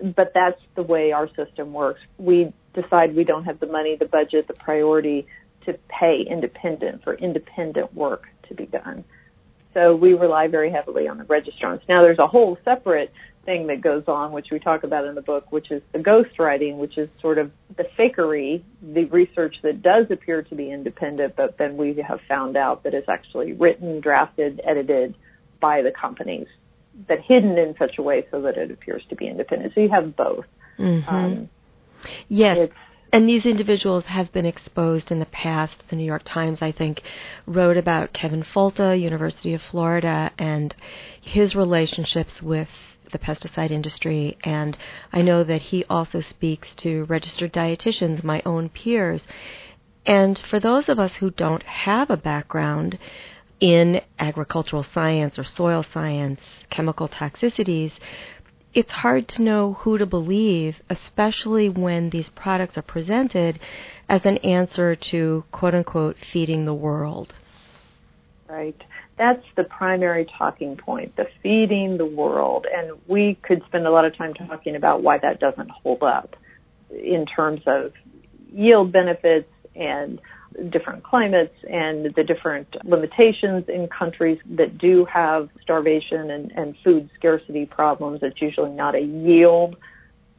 But 0.00 0.32
that's 0.34 0.60
the 0.74 0.82
way 0.82 1.12
our 1.12 1.28
system 1.34 1.72
works. 1.72 2.00
We 2.18 2.52
decide 2.74 3.14
we 3.14 3.24
don't 3.24 3.44
have 3.44 3.60
the 3.60 3.66
money, 3.66 3.96
the 3.96 4.06
budget, 4.06 4.48
the 4.48 4.54
priority 4.54 5.26
to 5.66 5.78
pay 5.88 6.24
independent 6.28 7.04
for 7.04 7.14
independent 7.14 7.94
work 7.94 8.24
to 8.48 8.54
be 8.54 8.66
done. 8.66 9.04
So 9.72 9.96
we 9.96 10.14
rely 10.14 10.48
very 10.48 10.70
heavily 10.70 11.08
on 11.08 11.18
the 11.18 11.24
registrants. 11.24 11.80
Now 11.88 12.02
there's 12.02 12.18
a 12.18 12.26
whole 12.26 12.58
separate 12.64 13.12
thing 13.44 13.66
that 13.66 13.80
goes 13.80 14.04
on, 14.06 14.32
which 14.32 14.46
we 14.50 14.58
talk 14.58 14.84
about 14.84 15.04
in 15.04 15.14
the 15.14 15.20
book, 15.20 15.50
which 15.52 15.70
is 15.70 15.82
the 15.92 15.98
ghostwriting, 15.98 16.76
which 16.76 16.96
is 16.96 17.08
sort 17.20 17.38
of 17.38 17.50
the 17.76 17.84
fakery, 17.98 18.62
the 18.82 19.04
research 19.06 19.56
that 19.62 19.82
does 19.82 20.06
appear 20.10 20.42
to 20.42 20.54
be 20.54 20.70
independent, 20.70 21.34
but 21.36 21.58
then 21.58 21.76
we 21.76 21.94
have 22.06 22.20
found 22.28 22.56
out 22.56 22.84
that 22.84 22.94
it's 22.94 23.08
actually 23.08 23.52
written, 23.52 24.00
drafted, 24.00 24.60
edited 24.64 25.14
by 25.60 25.82
the 25.82 25.90
companies, 25.90 26.46
but 27.08 27.20
hidden 27.20 27.58
in 27.58 27.74
such 27.78 27.98
a 27.98 28.02
way 28.02 28.26
so 28.30 28.42
that 28.42 28.56
it 28.56 28.70
appears 28.70 29.02
to 29.08 29.16
be 29.16 29.26
independent. 29.26 29.74
So 29.74 29.80
you 29.80 29.90
have 29.90 30.16
both. 30.16 30.46
Mm-hmm. 30.78 31.08
Um, 31.08 31.48
yes. 32.28 32.68
And 33.12 33.28
these 33.28 33.46
individuals 33.46 34.06
have 34.06 34.32
been 34.32 34.44
exposed 34.44 35.12
in 35.12 35.20
the 35.20 35.26
past. 35.26 35.84
The 35.88 35.94
New 35.94 36.04
York 36.04 36.22
Times, 36.24 36.60
I 36.60 36.72
think, 36.72 37.00
wrote 37.46 37.76
about 37.76 38.12
Kevin 38.12 38.42
Folta, 38.42 39.00
University 39.00 39.54
of 39.54 39.62
Florida, 39.62 40.32
and 40.36 40.74
his 41.20 41.54
relationships 41.54 42.42
with 42.42 42.68
the 43.12 43.18
pesticide 43.20 43.70
industry, 43.70 44.36
and 44.42 44.76
I 45.12 45.22
know 45.22 45.44
that 45.44 45.62
he 45.62 45.84
also 45.88 46.20
speaks 46.20 46.74
to 46.76 47.04
registered 47.04 47.52
dietitians, 47.52 48.24
my 48.24 48.42
own 48.44 48.68
peers. 48.68 49.22
And 50.04 50.36
for 50.36 50.58
those 50.58 50.88
of 50.88 50.98
us 50.98 51.16
who 51.16 51.30
don't 51.30 51.62
have 51.62 52.10
a 52.10 52.16
background 52.16 52.98
in 53.60 54.00
agricultural 54.18 54.82
science 54.82 55.38
or 55.38 55.44
soil 55.44 55.82
science, 55.82 56.40
chemical 56.70 57.08
toxicities, 57.08 57.92
it's 58.74 58.92
hard 58.92 59.28
to 59.28 59.42
know 59.42 59.74
who 59.74 59.98
to 59.98 60.06
believe, 60.06 60.82
especially 60.90 61.68
when 61.68 62.10
these 62.10 62.28
products 62.30 62.76
are 62.76 62.82
presented 62.82 63.60
as 64.08 64.26
an 64.26 64.38
answer 64.38 64.96
to 64.96 65.44
quote 65.52 65.74
unquote 65.74 66.16
feeding 66.18 66.64
the 66.64 66.74
world. 66.74 67.32
Right. 68.48 68.76
That's 69.16 69.44
the 69.56 69.64
primary 69.64 70.26
talking 70.38 70.76
point, 70.76 71.16
the 71.16 71.26
feeding 71.42 71.98
the 71.98 72.06
world. 72.06 72.66
And 72.72 72.98
we 73.06 73.38
could 73.42 73.62
spend 73.66 73.86
a 73.86 73.90
lot 73.90 74.04
of 74.04 74.16
time 74.16 74.34
talking 74.34 74.74
about 74.74 75.02
why 75.02 75.18
that 75.18 75.38
doesn't 75.38 75.70
hold 75.70 76.02
up 76.02 76.34
in 76.90 77.24
terms 77.26 77.62
of 77.66 77.92
yield 78.52 78.92
benefits 78.92 79.48
and 79.74 80.20
different 80.70 81.02
climates 81.02 81.54
and 81.68 82.14
the 82.14 82.22
different 82.22 82.76
limitations 82.84 83.64
in 83.68 83.88
countries 83.88 84.38
that 84.56 84.78
do 84.78 85.04
have 85.04 85.48
starvation 85.62 86.30
and, 86.30 86.52
and 86.52 86.76
food 86.84 87.10
scarcity 87.14 87.66
problems. 87.66 88.20
It's 88.22 88.40
usually 88.40 88.70
not 88.70 88.94
a 88.94 89.00
yield 89.00 89.76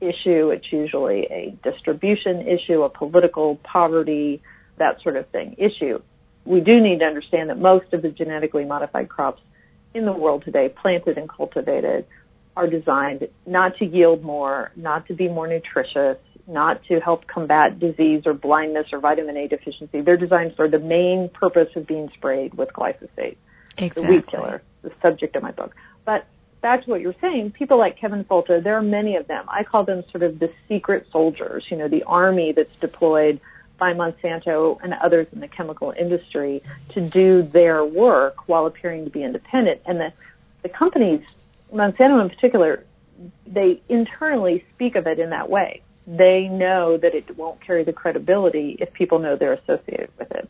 issue. 0.02 0.50
It's 0.50 0.72
usually 0.72 1.28
a 1.32 1.58
distribution 1.64 2.48
issue, 2.48 2.84
a 2.84 2.90
political 2.90 3.58
poverty, 3.58 4.42
that 4.78 5.02
sort 5.02 5.16
of 5.16 5.28
thing 5.30 5.56
issue. 5.58 6.02
We 6.46 6.62
do 6.62 6.80
need 6.80 7.00
to 7.00 7.06
understand 7.06 7.50
that 7.50 7.58
most 7.58 7.92
of 7.94 8.02
the 8.02 8.10
genetically 8.10 8.66
modified 8.66 9.10
crops 9.10 9.42
in 9.94 10.06
the 10.06 10.12
world 10.12 10.44
today, 10.44 10.70
planted 10.70 11.18
and 11.18 11.30
cultivated, 11.30 12.06
are 12.56 12.68
designed 12.68 13.28
not 13.46 13.78
to 13.78 13.86
yield 13.86 14.24
more, 14.24 14.72
not 14.76 15.08
to 15.08 15.14
be 15.14 15.28
more 15.28 15.48
nutritious, 15.48 16.18
not 16.48 16.84
to 16.86 17.00
help 17.00 17.28
combat 17.28 17.80
disease 17.80 18.24
or 18.26 18.34
blindness 18.34 18.88
or 18.92 19.00
vitamin 19.00 19.36
A 19.38 19.48
deficiency. 19.48 20.02
They're 20.02 20.18
designed 20.18 20.56
for 20.56 20.68
the 20.68 20.80
main 20.80 21.30
purpose 21.30 21.70
of 21.76 21.88
being 21.88 22.10
sprayed 22.16 22.54
with 22.54 22.70
glyphosate, 22.70 23.38
exactly. 23.78 23.90
the 23.90 24.02
weed 24.02 24.28
killer, 24.28 24.62
the 24.84 24.92
subject 25.02 25.36
of 25.36 25.44
my 25.44 25.52
book. 25.52 25.76
But 26.06 26.28
back 26.62 26.84
to 26.86 26.90
what 26.90 27.02
you're 27.02 27.16
saying, 27.20 27.52
people 27.52 27.80
like 27.80 28.00
Kevin 28.00 28.24
Folta, 28.24 28.64
there 28.64 28.78
are 28.78 28.84
many 28.84 29.16
of 29.16 29.28
them. 29.28 29.46
I 29.48 29.64
call 29.64 29.86
them 29.86 30.04
sort 30.12 30.24
of 30.24 30.40
the 30.40 30.52
secret 30.68 31.08
soldiers, 31.12 31.66
you 31.70 31.78
know, 31.78 31.88
the 31.88 32.04
army 32.04 32.54
that's 32.56 32.76
deployed 32.80 33.40
by 33.78 33.94
Monsanto 33.94 34.78
and 34.84 34.94
others 34.94 35.28
in 35.34 35.42
the 35.42 35.48
chemical 35.48 35.94
industry 36.00 36.64
to 36.94 37.02
do 37.02 37.44
their 37.44 37.84
work 37.84 38.48
while 38.48 38.68
appearing 38.68 39.04
to 39.06 39.12
be 39.12 39.24
independent. 39.24 39.82
And 39.86 40.00
the, 40.00 40.14
the 40.62 40.70
companies, 40.70 41.22
Monsanto 41.74 42.22
in 42.22 42.30
particular, 42.30 42.86
they 43.46 43.82
internally 43.90 44.64
speak 44.76 44.96
of 44.96 45.08
it 45.08 45.20
in 45.20 45.32
that 45.32 45.50
way 45.50 45.82
they 46.08 46.48
know 46.48 46.98
that 46.98 47.16
it 47.16 47.36
won't 47.36 47.62
carry 47.62 47.84
the 47.84 47.94
credibility 47.94 48.78
if 48.80 48.94
people 48.94 49.20
know 49.20 49.36
they're 49.36 49.54
associated 49.54 50.10
with 50.20 50.32
it. 50.32 50.50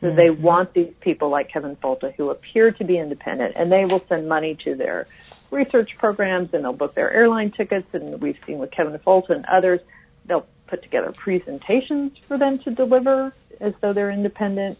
So 0.00 0.08
mm-hmm. 0.08 0.16
they 0.16 0.30
want 0.30 0.74
these 0.74 0.92
people 1.00 1.30
like 1.30 1.50
Kevin 1.50 1.76
Folta 1.76 2.14
who 2.14 2.30
appear 2.30 2.72
to 2.72 2.84
be 2.84 2.98
independent 2.98 3.54
and 3.56 3.70
they 3.70 3.84
will 3.84 4.04
send 4.08 4.28
money 4.28 4.56
to 4.64 4.74
their 4.74 5.06
research 5.50 5.96
programs 5.98 6.52
and 6.52 6.64
they'll 6.64 6.72
book 6.72 6.94
their 6.94 7.10
airline 7.10 7.52
tickets 7.52 7.86
and 7.92 8.20
we've 8.20 8.38
seen 8.46 8.58
with 8.58 8.70
Kevin 8.70 8.98
Folta 8.98 9.30
and 9.30 9.44
others, 9.46 9.80
they'll 10.26 10.46
put 10.66 10.82
together 10.82 11.12
presentations 11.12 12.12
for 12.26 12.36
them 12.36 12.58
to 12.60 12.70
deliver 12.70 13.32
as 13.60 13.72
though 13.80 13.92
they're 13.92 14.10
independent, 14.10 14.76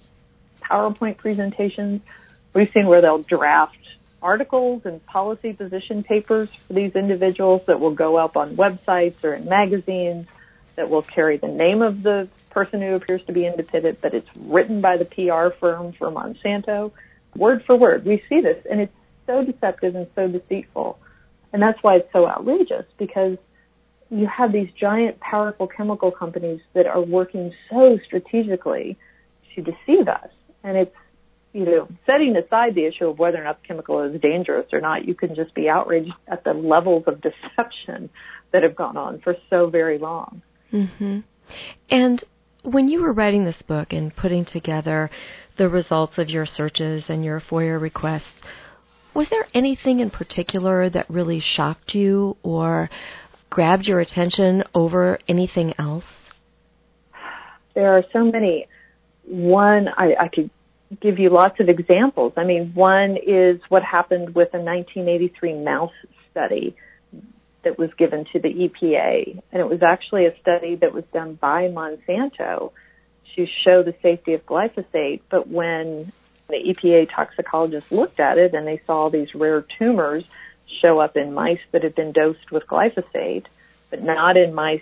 PowerPoint 0.63 1.17
presentations. 1.17 2.03
We've 2.53 2.71
seen 2.73 2.87
where 2.87 3.01
they'll 3.01 3.23
draft 3.23 3.77
articles 4.27 4.83
and 4.85 5.05
policy 5.07 5.53
position 5.53 6.03
papers 6.03 6.49
for 6.67 6.73
these 6.73 6.97
individuals 6.97 7.63
that 7.67 7.79
will 7.79 7.95
go 7.95 8.17
up 8.17 8.37
on 8.37 8.57
websites 8.57 9.23
or 9.23 9.35
in 9.35 9.45
magazines 9.49 10.27
that 10.75 10.91
will 10.91 11.03
carry 11.03 11.37
the 11.37 11.47
name 11.47 11.81
of 11.81 12.03
the 12.03 12.29
person 12.51 12.81
who 12.81 12.97
appears 12.97 13.23
to 13.27 13.33
be 13.33 13.47
independent, 13.47 14.01
but 14.01 14.15
it's 14.15 14.29
written 14.35 14.81
by 14.81 14.97
the 14.97 15.05
PR 15.05 15.57
firm 15.61 15.93
for 15.93 16.11
Monsanto, 16.11 16.91
word 17.37 17.63
for 17.65 17.77
word. 17.77 18.05
We 18.05 18.21
see 18.29 18.41
this, 18.41 18.67
and 18.69 18.81
it's 18.81 18.93
so 19.29 19.45
deceptive 19.45 19.95
and 19.95 20.09
so 20.17 20.27
deceitful. 20.27 20.99
And 21.53 21.63
that's 21.63 21.81
why 21.85 21.99
it's 21.99 22.13
so 22.13 22.27
outrageous, 22.27 22.87
because 22.99 23.39
you 24.11 24.27
have 24.27 24.51
these 24.51 24.71
giant, 24.73 25.21
powerful 25.21 25.69
chemical 25.69 26.11
companies 26.11 26.61
that 26.73 26.87
are 26.89 27.01
working 27.01 27.55
so 27.71 27.99
strategically 28.05 28.97
to 29.55 29.63
deceive 29.63 30.09
us. 30.09 30.31
And 30.65 30.77
it's 30.77 30.97
you 31.57 31.65
know, 31.65 31.89
setting 32.05 32.37
aside 32.37 32.75
the 32.75 32.85
issue 32.85 33.07
of 33.07 33.19
whether 33.19 33.41
or 33.41 33.45
not 33.45 33.63
the 33.63 33.67
chemical 33.67 34.03
is 34.03 34.21
dangerous 34.21 34.67
or 34.75 34.81
not, 34.83 35.07
you 35.07 35.15
can 35.15 35.35
just 35.35 35.55
be 35.55 35.71
outraged 35.71 36.13
at 36.29 36.45
the 36.45 36.53
levels 36.53 37.05
of 37.07 37.23
deception 37.23 38.11
that 38.53 38.63
have 38.63 38.77
gone 38.77 38.99
on 38.99 39.21
for 39.21 39.35
so 39.49 39.71
very 39.71 39.97
long. 39.97 40.43
Mm-hmm. 40.71 41.21
And 41.89 42.25
when 42.63 42.89
you 42.89 43.01
were 43.01 43.13
writing 43.13 43.47
this 43.47 43.63
book 43.63 43.95
and 43.95 44.15
putting 44.15 44.45
together 44.45 45.09
the 45.57 45.71
results 45.71 46.19
of 46.19 46.29
your 46.29 46.45
searches 46.45 47.05
and 47.09 47.25
your 47.25 47.41
FOIA 47.41 47.81
requests, 47.81 48.43
was 49.15 49.31
there 49.31 49.49
anything 49.55 50.01
in 50.01 50.11
particular 50.11 50.91
that 50.91 51.09
really 51.09 51.41
shocked 51.41 51.95
you 51.95 52.37
or 52.43 52.91
grabbed 53.49 53.87
your 53.87 54.01
attention 54.01 54.63
over 54.75 55.19
anything 55.27 55.73
else? 55.79 56.05
There 57.75 57.97
are 57.97 58.05
so 58.13 58.25
many. 58.25 58.69
One, 59.25 59.89
I, 59.97 60.15
I 60.21 60.29
could 60.29 60.51
give 61.01 61.19
you 61.19 61.31
lots 61.31 61.59
of 61.61 61.69
examples. 61.69 62.33
I 62.37 62.45
mean, 62.45 62.73
one 62.75 63.17
is 63.17 63.61
what 63.69 63.83
happened 63.83 64.35
with 64.35 64.55
a 64.55 64.59
1983 64.59 65.55
mouse 65.55 65.93
study 66.31 66.77
that 67.65 67.79
was 67.79 67.91
given 67.99 68.25
to 68.33 68.39
the 68.39 68.49
EPA. 68.49 69.43
And 69.51 69.61
it 69.61 69.69
was 69.69 69.83
actually 69.83 70.27
a 70.27 70.39
study 70.41 70.77
that 70.77 70.95
was 70.95 71.05
done 71.13 71.35
by 71.35 71.65
Monsanto 71.65 72.73
to 73.35 73.47
show 73.65 73.83
the 73.83 73.95
safety 74.03 74.35
of 74.35 74.47
glyphosate. 74.47 75.23
But 75.29 75.49
when 75.49 76.13
the 76.49 76.55
EPA 76.55 77.09
toxicologists 77.15 77.91
looked 77.91 78.21
at 78.21 78.39
it 78.39 78.55
and 78.55 78.67
they 78.67 78.81
saw 78.87 79.11
these 79.11 79.35
rare 79.35 79.65
tumors 79.79 80.25
show 80.81 81.01
up 81.01 81.17
in 81.17 81.35
mice 81.35 81.59
that 81.73 81.83
had 81.83 81.95
been 81.95 82.13
dosed 82.13 82.53
with 82.53 82.67
glyphosate, 82.69 83.47
but 83.91 84.03
not 84.03 84.37
in 84.37 84.55
mice 84.55 84.81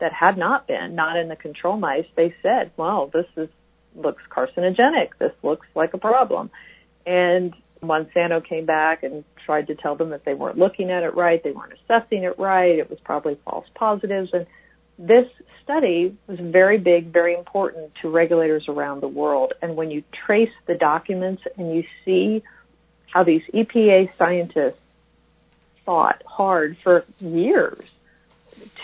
that 0.00 0.12
had 0.12 0.36
not 0.36 0.66
been, 0.66 0.94
not 0.94 1.16
in 1.16 1.28
the 1.28 1.36
control 1.36 1.76
mice, 1.76 2.06
they 2.16 2.34
said, 2.42 2.72
well, 2.76 3.08
this 3.12 3.26
is 3.36 3.48
looks 3.96 4.22
carcinogenic. 4.30 5.10
This 5.18 5.32
looks 5.42 5.66
like 5.74 5.94
a 5.94 5.98
problem. 5.98 6.50
And 7.06 7.54
Monsanto 7.82 8.44
came 8.44 8.66
back 8.66 9.02
and 9.02 9.24
tried 9.44 9.68
to 9.68 9.74
tell 9.74 9.94
them 9.94 10.10
that 10.10 10.24
they 10.24 10.34
weren't 10.34 10.58
looking 10.58 10.90
at 10.90 11.02
it 11.02 11.14
right, 11.14 11.42
they 11.42 11.52
weren't 11.52 11.72
assessing 11.72 12.24
it 12.24 12.38
right, 12.38 12.78
it 12.78 12.90
was 12.90 12.98
probably 13.00 13.38
false 13.44 13.66
positives. 13.74 14.30
And 14.32 14.46
this 14.98 15.26
study 15.62 16.16
was 16.26 16.38
very 16.40 16.78
big, 16.78 17.12
very 17.12 17.34
important 17.34 17.92
to 18.02 18.08
regulators 18.08 18.68
around 18.68 19.02
the 19.02 19.08
world. 19.08 19.52
And 19.62 19.76
when 19.76 19.90
you 19.90 20.02
trace 20.26 20.52
the 20.66 20.74
documents 20.74 21.42
and 21.56 21.74
you 21.74 21.84
see 22.04 22.42
how 23.12 23.24
these 23.24 23.42
EPA 23.52 24.10
scientists 24.18 24.80
fought 25.84 26.22
hard 26.26 26.76
for 26.82 27.04
years 27.18 27.84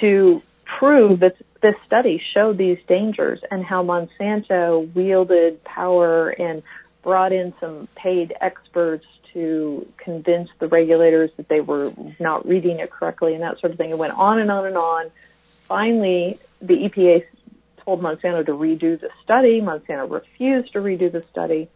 to 0.01 0.43
prove 0.79 1.21
that 1.21 1.37
this 1.61 1.75
study 1.87 2.21
showed 2.33 2.59
these 2.59 2.79
dangers 2.89 3.41
and 3.51 3.65
how 3.65 3.83
Monsanto 3.83 4.93
wielded 4.95 5.63
power 5.65 6.31
and 6.31 6.63
brought 7.03 7.33
in 7.33 7.53
some 7.61 7.89
paid 7.95 8.35
experts 8.41 9.07
to 9.33 9.87
convince 9.97 10.49
the 10.59 10.69
regulators 10.69 11.31
that 11.37 11.49
they 11.49 11.61
were 11.61 11.93
not 12.21 12.47
reading 12.47 12.81
it 12.81 12.91
correctly 12.91 13.35
and 13.35 13.43
that 13.43 13.59
sort 13.61 13.73
of 13.73 13.79
thing. 13.79 13.91
It 13.91 13.99
went 13.99 14.15
on 14.15 14.39
and 14.39 14.51
on 14.51 14.67
and 14.67 14.77
on. 14.77 15.11
Finally, 15.69 16.39
the 16.61 16.75
EPA 16.75 17.25
told 17.85 18.01
Monsanto 18.01 18.45
to 18.45 18.53
redo 18.53 19.01
the 19.01 19.09
study. 19.25 19.61
Monsanto 19.61 20.11
refused 20.11 20.73
to 20.73 20.79
redo 20.81 21.11
the 21.11 21.25
study. 21.31 21.69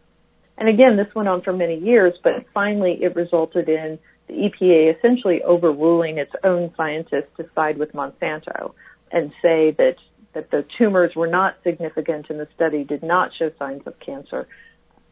And 0.57 0.69
again, 0.69 0.97
this 0.97 1.13
went 1.13 1.27
on 1.27 1.41
for 1.41 1.53
many 1.53 1.77
years, 1.79 2.13
but 2.23 2.45
finally 2.53 3.03
it 3.03 3.15
resulted 3.15 3.69
in 3.69 3.99
the 4.27 4.33
EPA 4.33 4.97
essentially 4.97 5.41
overruling 5.43 6.17
its 6.17 6.31
own 6.43 6.73
scientists 6.75 7.29
to 7.37 7.45
side 7.55 7.77
with 7.77 7.93
Monsanto 7.93 8.73
and 9.11 9.31
say 9.41 9.71
that 9.71 9.95
that 10.33 10.51
the 10.51 10.65
tumors 10.77 11.15
were 11.15 11.27
not 11.27 11.55
significant 11.63 12.27
and 12.29 12.39
the 12.39 12.47
study, 12.53 12.83
did 12.83 13.01
not 13.01 13.31
show 13.33 13.49
signs 13.57 13.81
of 13.87 13.99
cancer. 13.99 14.47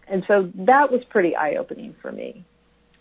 And 0.08 0.24
so 0.28 0.52
that 0.54 0.92
was 0.92 1.04
pretty 1.10 1.36
eye 1.36 1.56
opening 1.56 1.96
for 2.00 2.12
me. 2.12 2.46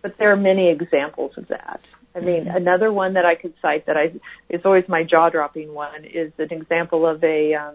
But 0.00 0.16
there 0.18 0.32
are 0.32 0.36
many 0.36 0.70
examples 0.70 1.32
of 1.36 1.48
that. 1.48 1.80
I 2.14 2.20
mean, 2.20 2.44
mm-hmm. 2.44 2.56
another 2.56 2.92
one 2.92 3.14
that 3.14 3.26
I 3.26 3.34
could 3.34 3.52
cite 3.60 3.86
that 3.86 3.96
I 3.96 4.14
is 4.48 4.62
always 4.64 4.84
my 4.88 5.02
jaw 5.02 5.28
dropping 5.28 5.74
one 5.74 6.04
is 6.04 6.32
an 6.38 6.52
example 6.52 7.06
of 7.06 7.22
a 7.22 7.54
um, 7.54 7.74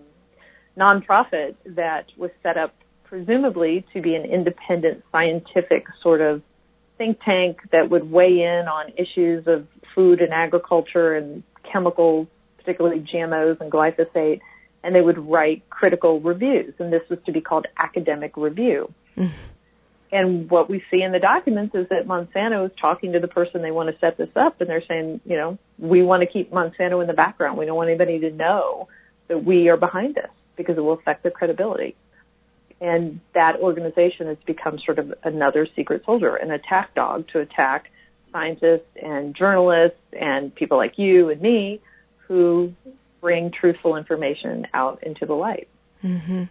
nonprofit 0.78 1.56
that 1.66 2.06
was 2.18 2.32
set 2.42 2.58
up 2.58 2.74
presumably 3.04 3.86
to 3.94 4.02
be 4.02 4.16
an 4.16 4.24
independent 4.26 5.04
scientific 5.12 5.86
sort 6.02 6.22
of 6.22 6.42
think 7.00 7.20
tank 7.26 7.58
that 7.72 7.90
would 7.90 8.12
weigh 8.12 8.44
in 8.44 8.68
on 8.68 8.94
issues 8.96 9.48
of 9.48 9.66
food 9.96 10.22
and 10.22 10.32
agriculture 10.32 11.16
and 11.16 11.42
chemicals 11.72 12.28
particularly 12.60 13.00
GMOs 13.00 13.60
and 13.62 13.72
glyphosate, 13.72 14.42
and 14.84 14.94
they 14.94 15.02
would 15.02 15.18
write 15.18 15.68
critical 15.70 16.20
reviews, 16.20 16.74
and 16.80 16.94
this 16.94 17.02
was 17.10 17.18
to 17.26 17.32
be 17.32 17.42
called 17.42 17.66
academic 17.78 18.38
review. 18.38 18.94
Mm. 19.18 19.32
And 20.12 20.50
what 20.50 20.70
we 20.70 20.84
see 20.92 21.02
in 21.02 21.12
the 21.12 21.20
documents 21.20 21.76
is 21.76 21.88
that 21.90 22.08
Monsanto 22.08 22.66
is 22.66 22.72
talking 22.80 23.14
to 23.14 23.20
the 23.20 23.28
person 23.28 23.62
they 23.62 23.72
want 23.72 23.90
to 23.90 24.00
set 24.00 24.18
this 24.18 24.30
up, 24.36 24.60
and 24.60 24.70
they're 24.70 24.84
saying, 24.88 25.22
you 25.26 25.36
know, 25.36 25.58
we 25.78 26.04
want 26.04 26.22
to 26.22 26.28
keep 26.28 26.52
Monsanto 26.52 27.02
in 27.02 27.08
the 27.08 27.14
background. 27.14 27.58
We 27.58 27.66
don't 27.66 27.76
want 27.76 27.90
anybody 27.90 28.20
to 28.20 28.32
know 28.32 28.88
that 29.28 29.44
we 29.44 29.70
are 29.70 29.78
behind 29.78 30.16
this 30.16 30.30
because 30.56 30.78
it 30.78 30.82
will 30.82 30.94
affect 30.94 31.24
their 31.24 31.32
credibility. 31.32 31.96
And 32.82 33.20
that 33.34 33.58
organization 33.60 34.28
has 34.28 34.38
become 34.46 34.80
sort 34.80 35.00
of 35.00 35.14
another 35.24 35.68
secret 35.76 36.04
soldier, 36.06 36.36
an 36.36 36.52
attack 36.52 36.96
dog 36.96 37.28
to 37.34 37.40
attack 37.40 37.92
scientists 38.32 38.88
and 39.02 39.36
journalists 39.36 40.00
and 40.14 40.54
people 40.54 40.78
like 40.78 40.98
you 40.98 41.30
and 41.30 41.42
me 41.42 41.82
who 42.28 42.74
bring 43.22 43.52
truthful 43.52 43.98
information 43.98 44.68
out 44.74 45.04
into 45.04 45.26
the 45.26 45.34
light. 45.34 45.68
Mm-hmm. 46.04 46.44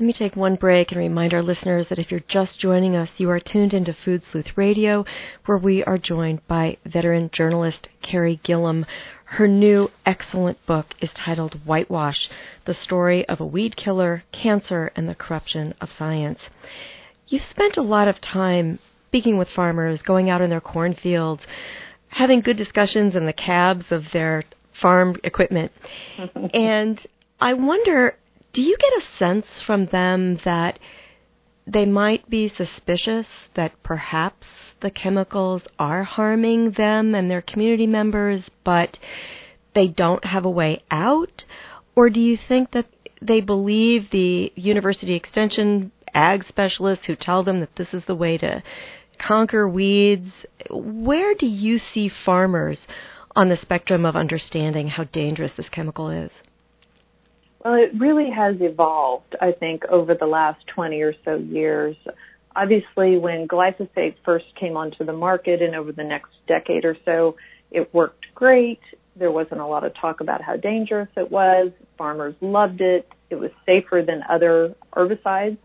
Let 0.00 0.06
me 0.06 0.12
take 0.14 0.34
one 0.34 0.54
break 0.54 0.92
and 0.92 0.98
remind 0.98 1.34
our 1.34 1.42
listeners 1.42 1.88
that 1.88 1.98
if 1.98 2.10
you're 2.10 2.24
just 2.26 2.58
joining 2.58 2.96
us, 2.96 3.10
you 3.18 3.28
are 3.28 3.40
tuned 3.40 3.74
into 3.74 3.92
Food 3.92 4.22
Sleuth 4.30 4.56
Radio, 4.56 5.04
where 5.44 5.58
we 5.58 5.84
are 5.84 5.98
joined 5.98 6.46
by 6.46 6.78
veteran 6.86 7.28
journalist 7.32 7.88
Carey 8.00 8.40
Gillam. 8.42 8.86
Her 9.34 9.46
new 9.46 9.92
excellent 10.04 10.66
book 10.66 10.96
is 11.00 11.12
titled 11.12 11.64
Whitewash 11.64 12.28
The 12.64 12.74
Story 12.74 13.24
of 13.28 13.40
a 13.40 13.46
Weed 13.46 13.76
Killer, 13.76 14.24
Cancer, 14.32 14.90
and 14.96 15.08
the 15.08 15.14
Corruption 15.14 15.72
of 15.80 15.92
Science. 15.92 16.50
You've 17.28 17.44
spent 17.44 17.76
a 17.76 17.82
lot 17.82 18.08
of 18.08 18.20
time 18.20 18.80
speaking 19.06 19.38
with 19.38 19.48
farmers, 19.48 20.02
going 20.02 20.28
out 20.28 20.40
in 20.40 20.50
their 20.50 20.60
cornfields, 20.60 21.46
having 22.08 22.40
good 22.40 22.56
discussions 22.56 23.14
in 23.14 23.26
the 23.26 23.32
cabs 23.32 23.92
of 23.92 24.10
their 24.10 24.42
farm 24.72 25.14
equipment. 25.22 25.70
and 26.52 27.06
I 27.40 27.54
wonder 27.54 28.16
do 28.52 28.62
you 28.62 28.76
get 28.76 29.00
a 29.00 29.06
sense 29.16 29.62
from 29.62 29.86
them 29.86 30.40
that 30.42 30.80
they 31.72 31.86
might 31.86 32.28
be 32.28 32.48
suspicious 32.48 33.26
that 33.54 33.80
perhaps 33.82 34.46
the 34.80 34.90
chemicals 34.90 35.62
are 35.78 36.02
harming 36.02 36.72
them 36.72 37.14
and 37.14 37.30
their 37.30 37.42
community 37.42 37.86
members, 37.86 38.50
but 38.64 38.98
they 39.74 39.86
don't 39.86 40.24
have 40.24 40.44
a 40.44 40.50
way 40.50 40.82
out? 40.90 41.44
Or 41.94 42.10
do 42.10 42.20
you 42.20 42.36
think 42.36 42.72
that 42.72 42.86
they 43.22 43.40
believe 43.40 44.10
the 44.10 44.52
university 44.56 45.14
extension 45.14 45.92
ag 46.12 46.44
specialists 46.44 47.06
who 47.06 47.14
tell 47.14 47.44
them 47.44 47.60
that 47.60 47.76
this 47.76 47.94
is 47.94 48.04
the 48.06 48.14
way 48.14 48.36
to 48.38 48.62
conquer 49.18 49.68
weeds? 49.68 50.32
Where 50.70 51.34
do 51.34 51.46
you 51.46 51.78
see 51.78 52.08
farmers 52.08 52.86
on 53.36 53.48
the 53.48 53.56
spectrum 53.56 54.04
of 54.04 54.16
understanding 54.16 54.88
how 54.88 55.04
dangerous 55.04 55.52
this 55.52 55.68
chemical 55.68 56.10
is? 56.10 56.30
Well, 57.64 57.74
it 57.74 57.90
really 57.98 58.30
has 58.30 58.56
evolved, 58.60 59.36
I 59.40 59.52
think, 59.52 59.84
over 59.86 60.14
the 60.14 60.26
last 60.26 60.66
20 60.68 61.02
or 61.02 61.14
so 61.24 61.36
years. 61.36 61.96
Obviously, 62.56 63.18
when 63.18 63.46
glyphosate 63.46 64.14
first 64.24 64.46
came 64.58 64.76
onto 64.76 65.04
the 65.04 65.12
market 65.12 65.60
and 65.60 65.74
over 65.74 65.92
the 65.92 66.04
next 66.04 66.32
decade 66.48 66.84
or 66.84 66.96
so, 67.04 67.36
it 67.70 67.92
worked 67.94 68.26
great. 68.34 68.80
There 69.14 69.30
wasn't 69.30 69.60
a 69.60 69.66
lot 69.66 69.84
of 69.84 69.94
talk 69.94 70.20
about 70.20 70.40
how 70.40 70.56
dangerous 70.56 71.10
it 71.16 71.30
was. 71.30 71.70
Farmers 71.98 72.34
loved 72.40 72.80
it. 72.80 73.06
It 73.28 73.36
was 73.36 73.50
safer 73.66 74.02
than 74.04 74.22
other 74.28 74.74
herbicides 74.94 75.58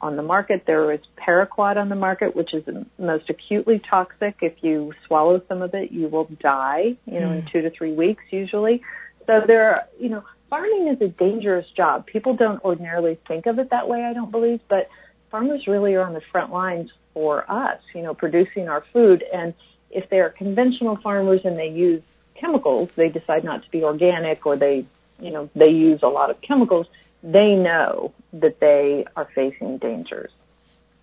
on 0.00 0.16
the 0.16 0.22
market. 0.22 0.64
There 0.66 0.86
was 0.86 1.00
paraquat 1.16 1.76
on 1.76 1.88
the 1.88 1.94
market, 1.94 2.34
which 2.34 2.54
is 2.54 2.64
most 2.98 3.28
acutely 3.28 3.80
toxic. 3.88 4.36
If 4.40 4.54
you 4.62 4.92
swallow 5.06 5.42
some 5.48 5.62
of 5.62 5.74
it, 5.74 5.92
you 5.92 6.08
will 6.08 6.28
die, 6.40 6.96
you 7.04 7.20
know, 7.20 7.28
mm. 7.28 7.38
in 7.40 7.48
two 7.52 7.62
to 7.62 7.70
three 7.70 7.92
weeks 7.92 8.22
usually. 8.30 8.82
So 9.26 9.42
there 9.46 9.70
are, 9.70 9.82
you 9.98 10.10
know, 10.10 10.24
farming 10.50 10.88
is 10.88 11.00
a 11.00 11.08
dangerous 11.08 11.66
job. 11.76 12.06
People 12.06 12.36
don't 12.36 12.62
ordinarily 12.64 13.18
think 13.26 13.46
of 13.46 13.58
it 13.58 13.70
that 13.70 13.88
way, 13.88 14.04
I 14.04 14.12
don't 14.12 14.30
believe, 14.30 14.60
but 14.68 14.88
farmers 15.30 15.66
really 15.66 15.94
are 15.94 16.02
on 16.02 16.14
the 16.14 16.22
front 16.32 16.52
lines 16.52 16.90
for 17.12 17.50
us, 17.50 17.80
you 17.94 18.02
know, 18.02 18.14
producing 18.14 18.68
our 18.68 18.84
food. 18.92 19.24
And 19.32 19.54
if 19.90 20.08
they're 20.10 20.30
conventional 20.30 20.96
farmers 20.96 21.40
and 21.44 21.58
they 21.58 21.68
use 21.68 22.02
chemicals, 22.34 22.90
they 22.96 23.08
decide 23.08 23.44
not 23.44 23.64
to 23.64 23.70
be 23.70 23.84
organic 23.84 24.44
or 24.46 24.56
they, 24.56 24.86
you 25.20 25.30
know, 25.30 25.48
they 25.54 25.68
use 25.68 26.00
a 26.02 26.08
lot 26.08 26.30
of 26.30 26.40
chemicals, 26.40 26.86
they 27.22 27.54
know 27.54 28.12
that 28.32 28.60
they 28.60 29.06
are 29.16 29.28
facing 29.34 29.78
dangers. 29.78 30.30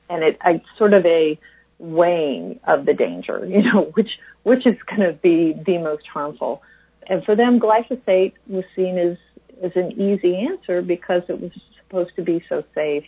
And 0.09 0.23
it, 0.23 0.37
it's 0.45 0.65
sort 0.77 0.93
of 0.93 1.05
a 1.05 1.39
weighing 1.79 2.59
of 2.65 2.85
the 2.85 2.93
danger, 2.93 3.45
you 3.49 3.63
know, 3.63 3.91
which, 3.95 4.11
which 4.43 4.65
is 4.65 4.77
going 4.83 5.01
to 5.01 5.13
be 5.13 5.53
the 5.53 5.77
most 5.77 6.05
harmful. 6.07 6.61
And 7.07 7.23
for 7.23 7.35
them, 7.35 7.59
glyphosate 7.59 8.33
was 8.47 8.63
seen 8.75 8.97
as 8.97 9.17
is 9.61 9.71
an 9.75 9.91
easy 9.93 10.35
answer 10.35 10.81
because 10.81 11.23
it 11.29 11.39
was 11.39 11.51
supposed 11.83 12.15
to 12.15 12.23
be 12.23 12.43
so 12.49 12.63
safe. 12.73 13.05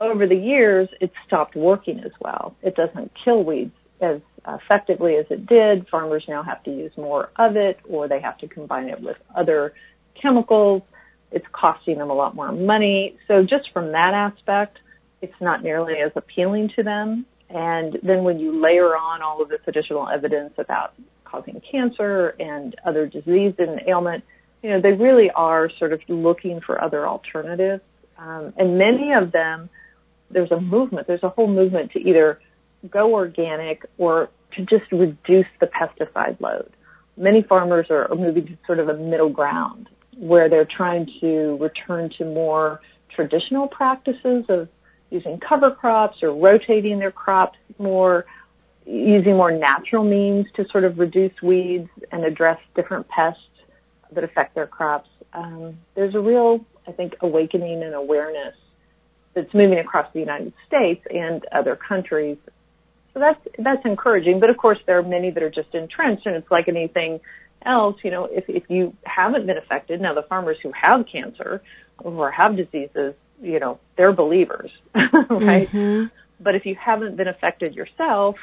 Over 0.00 0.26
the 0.26 0.36
years, 0.36 0.88
it 1.00 1.10
stopped 1.26 1.56
working 1.56 2.00
as 2.00 2.12
well. 2.20 2.54
It 2.62 2.74
doesn't 2.74 3.12
kill 3.24 3.44
weeds 3.44 3.74
as 4.00 4.20
effectively 4.46 5.16
as 5.16 5.26
it 5.30 5.46
did. 5.46 5.88
Farmers 5.88 6.24
now 6.28 6.42
have 6.42 6.62
to 6.64 6.70
use 6.70 6.92
more 6.96 7.30
of 7.36 7.56
it 7.56 7.78
or 7.88 8.08
they 8.08 8.20
have 8.20 8.38
to 8.38 8.48
combine 8.48 8.88
it 8.88 9.00
with 9.00 9.16
other 9.34 9.72
chemicals. 10.20 10.82
It's 11.32 11.46
costing 11.52 11.98
them 11.98 12.10
a 12.10 12.14
lot 12.14 12.34
more 12.34 12.52
money. 12.52 13.18
So 13.26 13.42
just 13.42 13.70
from 13.72 13.92
that 13.92 14.12
aspect, 14.14 14.78
it's 15.22 15.40
not 15.40 15.62
nearly 15.62 15.94
as 15.94 16.12
appealing 16.14 16.70
to 16.76 16.82
them. 16.82 17.26
And 17.48 17.98
then 18.02 18.24
when 18.24 18.38
you 18.38 18.60
layer 18.60 18.96
on 18.96 19.22
all 19.22 19.42
of 19.42 19.48
this 19.48 19.60
additional 19.66 20.08
evidence 20.08 20.54
about 20.58 20.94
causing 21.24 21.60
cancer 21.70 22.34
and 22.38 22.74
other 22.84 23.06
disease 23.06 23.54
and 23.58 23.80
ailment, 23.86 24.24
you 24.62 24.70
know, 24.70 24.80
they 24.80 24.92
really 24.92 25.30
are 25.30 25.70
sort 25.78 25.92
of 25.92 26.00
looking 26.08 26.60
for 26.60 26.82
other 26.82 27.06
alternatives. 27.06 27.82
Um, 28.18 28.52
and 28.56 28.78
many 28.78 29.12
of 29.12 29.32
them, 29.32 29.68
there's 30.30 30.50
a 30.50 30.60
movement, 30.60 31.06
there's 31.06 31.22
a 31.22 31.28
whole 31.28 31.46
movement 31.46 31.92
to 31.92 32.00
either 32.00 32.40
go 32.90 33.14
organic 33.14 33.84
or 33.98 34.30
to 34.56 34.62
just 34.64 34.90
reduce 34.90 35.46
the 35.60 35.66
pesticide 35.66 36.40
load. 36.40 36.70
Many 37.16 37.42
farmers 37.42 37.86
are 37.90 38.08
moving 38.14 38.46
to 38.46 38.58
sort 38.66 38.78
of 38.78 38.88
a 38.88 38.94
middle 38.94 39.30
ground 39.30 39.88
where 40.16 40.48
they're 40.48 40.66
trying 40.66 41.10
to 41.20 41.56
return 41.60 42.10
to 42.18 42.24
more 42.24 42.80
traditional 43.14 43.68
practices 43.68 44.44
of 44.48 44.68
using 45.10 45.38
cover 45.38 45.70
crops 45.70 46.22
or 46.22 46.32
rotating 46.32 46.98
their 46.98 47.10
crops 47.10 47.58
more, 47.78 48.26
using 48.84 49.36
more 49.36 49.52
natural 49.52 50.04
means 50.04 50.46
to 50.56 50.66
sort 50.68 50.84
of 50.84 50.98
reduce 50.98 51.32
weeds 51.42 51.88
and 52.12 52.24
address 52.24 52.58
different 52.74 53.06
pests 53.08 53.40
that 54.16 54.24
affect 54.24 54.54
their 54.54 54.66
crops, 54.66 55.08
um, 55.32 55.78
there's 55.94 56.14
a 56.14 56.20
real, 56.20 56.64
I 56.88 56.92
think, 56.92 57.14
awakening 57.20 57.82
and 57.82 57.94
awareness 57.94 58.54
that's 59.34 59.52
moving 59.54 59.78
across 59.78 60.12
the 60.12 60.20
United 60.20 60.52
States 60.66 61.06
and 61.08 61.44
other 61.52 61.76
countries. 61.76 62.38
So 63.14 63.20
that's 63.20 63.40
that's 63.58 63.84
encouraging. 63.84 64.40
But 64.40 64.50
of 64.50 64.56
course, 64.56 64.78
there 64.86 64.98
are 64.98 65.02
many 65.02 65.30
that 65.30 65.42
are 65.42 65.50
just 65.50 65.74
entrenched, 65.74 66.26
and 66.26 66.34
it's 66.34 66.50
like 66.50 66.68
anything 66.68 67.20
else. 67.64 67.96
You 68.02 68.10
know, 68.10 68.24
if 68.24 68.44
if 68.48 68.64
you 68.68 68.94
haven't 69.04 69.46
been 69.46 69.58
affected, 69.58 70.00
now 70.00 70.14
the 70.14 70.22
farmers 70.22 70.56
who 70.62 70.72
have 70.72 71.06
cancer 71.10 71.62
or 71.98 72.30
have 72.30 72.56
diseases, 72.56 73.14
you 73.40 73.60
know, 73.60 73.78
they're 73.96 74.12
believers, 74.12 74.70
right? 74.94 75.70
Mm-hmm. 75.70 76.06
But 76.40 76.54
if 76.54 76.66
you 76.66 76.74
haven't 76.74 77.16
been 77.16 77.28
affected 77.28 77.74
yourself, 77.74 78.36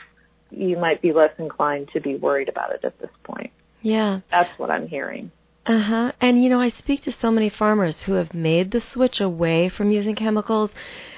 you 0.49 0.77
might 0.77 1.01
be 1.01 1.11
less 1.11 1.31
inclined 1.37 1.89
to 1.93 2.01
be 2.01 2.15
worried 2.15 2.49
about 2.49 2.73
it 2.73 2.81
at 2.83 2.99
this 2.99 3.09
point. 3.23 3.51
Yeah. 3.83 4.21
That's 4.31 4.49
what 4.57 4.71
I'm 4.71 4.87
hearing. 4.87 5.31
Uh 5.65 5.79
huh. 5.79 6.11
And 6.19 6.43
you 6.43 6.49
know, 6.49 6.59
I 6.59 6.69
speak 6.69 7.03
to 7.03 7.11
so 7.11 7.31
many 7.31 7.47
farmers 7.47 8.01
who 8.01 8.13
have 8.13 8.33
made 8.33 8.71
the 8.71 8.81
switch 8.81 9.21
away 9.21 9.69
from 9.69 9.91
using 9.91 10.13
chemicals, 10.13 10.71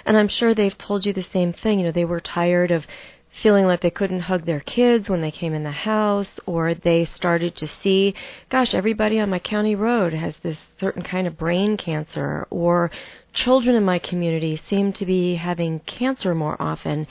and 0.06 0.16
I'm 0.16 0.28
sure 0.28 0.54
they've 0.54 0.78
told 0.78 1.04
you 1.04 1.14
the 1.14 1.24
same 1.24 1.52
thing. 1.52 1.80
You 1.80 1.86
know, 1.86 1.92
they 1.92 2.06
were 2.06 2.20
tired 2.20 2.70
of 2.70 2.86
feeling 3.42 3.66
like 3.66 3.82
they 3.82 3.90
couldn't 3.90 4.22
hug 4.22 4.46
their 4.46 4.60
kids 4.60 5.10
when 5.10 5.22
they 5.22 5.32
came 5.32 5.56
in 5.56 5.64
the 5.64 5.72
house, 5.72 6.30
or 6.46 6.76
they 6.76 7.06
started 7.06 7.56
to 7.56 7.68
see, 7.68 8.14
gosh, 8.50 8.76
everybody 8.76 9.20
on 9.20 9.32
my 9.32 9.40
county 9.40 9.74
road 9.74 10.14
has 10.14 10.38
this 10.38 10.60
certain 10.80 11.02
kind 11.02 11.26
of 11.26 11.38
brain 11.38 11.76
cancer, 11.76 12.48
or 12.52 12.92
children 13.34 13.76
in 13.76 13.84
my 13.84 13.98
community 13.98 14.56
seem 14.56 14.94
to 14.94 15.08
be 15.08 15.36
having 15.36 15.80
cancer 15.80 16.36
more 16.36 16.56
often 16.62 17.08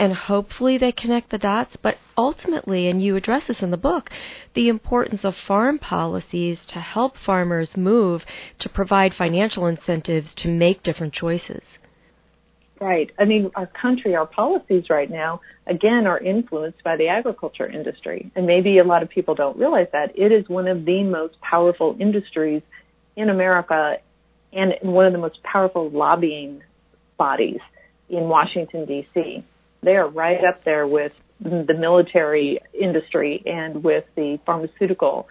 and 0.00 0.14
hopefully 0.14 0.78
they 0.78 0.90
connect 0.90 1.28
the 1.28 1.38
dots. 1.38 1.76
But 1.76 1.98
ultimately, 2.16 2.88
and 2.88 3.02
you 3.02 3.16
address 3.16 3.44
this 3.46 3.62
in 3.62 3.70
the 3.70 3.76
book, 3.76 4.10
the 4.54 4.68
importance 4.68 5.24
of 5.24 5.36
farm 5.36 5.78
policies 5.78 6.58
to 6.68 6.80
help 6.80 7.18
farmers 7.18 7.76
move 7.76 8.24
to 8.60 8.70
provide 8.70 9.14
financial 9.14 9.66
incentives 9.66 10.34
to 10.36 10.48
make 10.48 10.82
different 10.82 11.12
choices. 11.12 11.78
Right. 12.80 13.10
I 13.18 13.26
mean, 13.26 13.50
our 13.54 13.66
country, 13.66 14.16
our 14.16 14.26
policies 14.26 14.88
right 14.88 15.10
now, 15.10 15.42
again, 15.66 16.06
are 16.06 16.18
influenced 16.18 16.82
by 16.82 16.96
the 16.96 17.08
agriculture 17.08 17.68
industry. 17.68 18.32
And 18.34 18.46
maybe 18.46 18.78
a 18.78 18.84
lot 18.84 19.02
of 19.02 19.10
people 19.10 19.34
don't 19.34 19.58
realize 19.58 19.88
that. 19.92 20.18
It 20.18 20.32
is 20.32 20.48
one 20.48 20.66
of 20.66 20.86
the 20.86 21.02
most 21.02 21.38
powerful 21.42 21.94
industries 22.00 22.62
in 23.16 23.28
America 23.28 23.98
and 24.54 24.72
one 24.80 25.04
of 25.04 25.12
the 25.12 25.18
most 25.18 25.42
powerful 25.42 25.90
lobbying 25.90 26.62
bodies 27.18 27.60
in 28.08 28.30
Washington, 28.30 28.86
D.C 28.86 29.44
they 29.82 29.96
are 29.96 30.08
right 30.08 30.44
up 30.44 30.64
there 30.64 30.86
with 30.86 31.12
the 31.40 31.74
military 31.78 32.58
industry 32.78 33.42
and 33.46 33.82
with 33.82 34.04
the 34.14 34.38
pharmaceutical. 34.44 35.26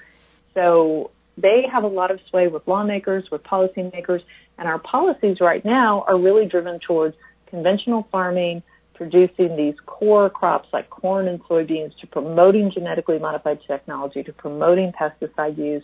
So 0.55 1.12
they 1.38 1.65
have 1.71 1.83
a 1.83 1.88
lot 1.88 2.12
of 2.12 2.19
sway 2.29 2.47
with 2.47 2.67
lawmakers, 2.67 3.29
with 3.31 3.43
policymakers, 3.43 4.23
and 4.57 4.67
our 4.67 4.79
policies 4.79 5.39
right 5.39 5.63
now 5.63 6.03
are 6.07 6.17
really 6.17 6.45
driven 6.45 6.79
towards 6.79 7.15
conventional 7.47 8.07
farming, 8.12 8.63
producing 8.95 9.55
these 9.55 9.75
core 9.85 10.29
crops 10.29 10.67
like 10.73 10.89
corn 10.89 11.27
and 11.27 11.41
soybeans, 11.43 11.97
to 11.99 12.07
promoting 12.07 12.71
genetically 12.71 13.19
modified 13.19 13.59
technology, 13.65 14.23
to 14.23 14.33
promoting 14.33 14.91
pesticide 14.91 15.57
use. 15.57 15.83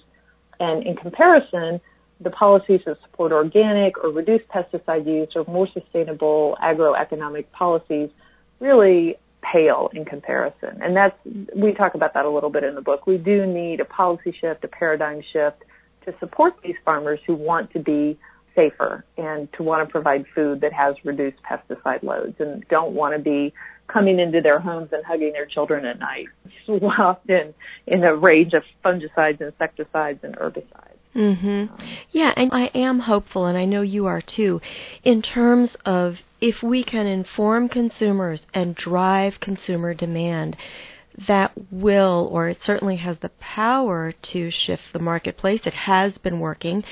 And 0.60 0.86
in 0.86 0.96
comparison, 0.96 1.80
the 2.20 2.32
policies 2.32 2.82
that 2.86 2.98
support 3.02 3.32
organic 3.32 4.04
or 4.04 4.10
reduced 4.10 4.48
pesticide 4.48 5.06
use 5.06 5.30
or 5.36 5.46
more 5.46 5.68
sustainable 5.74 6.58
agroeconomic 6.62 7.46
policies 7.52 8.10
really 8.60 9.18
pale 9.42 9.90
in 9.94 10.06
comparison. 10.06 10.82
And 10.82 10.96
that's, 10.96 11.16
we 11.56 11.74
talk 11.74 11.94
about 11.96 12.14
that 12.14 12.26
a 12.26 12.30
little 12.30 12.50
bit 12.50 12.64
in 12.64 12.76
the 12.76 12.82
book. 12.82 13.06
We 13.06 13.18
do 13.18 13.46
need 13.46 13.80
a 13.80 13.86
policy 13.86 14.36
shift, 14.40 14.64
a 14.64 14.68
paradigm 14.68 15.22
shift 15.22 15.64
to 16.06 16.14
support 16.20 16.56
these 16.64 16.76
farmers 16.84 17.20
who 17.26 17.36
want 17.36 17.72
to 17.74 17.80
be 17.80 18.18
safer 18.56 19.04
and 19.18 19.52
to 19.54 19.64
want 19.64 19.88
to 19.88 19.92
provide 19.92 20.26
food 20.34 20.62
that 20.62 20.74
has 20.74 20.96
reduced 21.04 21.38
pesticide 21.44 22.04
loads 22.04 22.36
and 22.40 22.66
don't 22.70 22.94
want 22.94 23.14
to 23.14 23.20
be 23.20 23.54
coming 23.88 24.20
into 24.20 24.42
their 24.42 24.60
homes 24.60 24.90
and 24.92 25.06
hugging 25.06 25.34
their 25.34 25.46
children 25.46 25.86
at 25.86 26.00
night, 26.00 26.28
swamped 26.66 27.30
in, 27.30 27.54
in 27.86 28.04
a 28.04 28.16
range 28.16 28.54
of 28.54 28.64
fungicides, 28.84 29.42
insecticides, 29.42 30.20
and 30.24 30.36
herbicides. 30.38 30.96
Mhm. 31.16 31.70
Yeah, 32.12 32.34
and 32.36 32.50
I 32.52 32.66
am 32.76 33.00
hopeful 33.00 33.46
and 33.46 33.58
I 33.58 33.64
know 33.64 33.82
you 33.82 34.06
are 34.06 34.22
too 34.22 34.60
in 35.04 35.22
terms 35.22 35.78
of 35.86 36.20
if 36.46 36.62
we 36.62 36.84
can 36.84 37.08
inform 37.08 37.68
consumers 37.68 38.46
and 38.54 38.76
drive 38.76 39.40
consumer 39.40 39.96
demand 39.96 40.56
that 41.28 41.52
will 41.72 42.30
or 42.32 42.50
it 42.50 42.62
certainly 42.62 42.98
has 42.98 43.18
the 43.18 43.30
power 43.40 44.12
to 44.22 44.52
shift 44.52 44.84
the 44.94 45.00
marketplace. 45.00 45.66
It 45.66 45.74
has 45.74 46.20
been 46.20 46.40
working. 46.40 46.84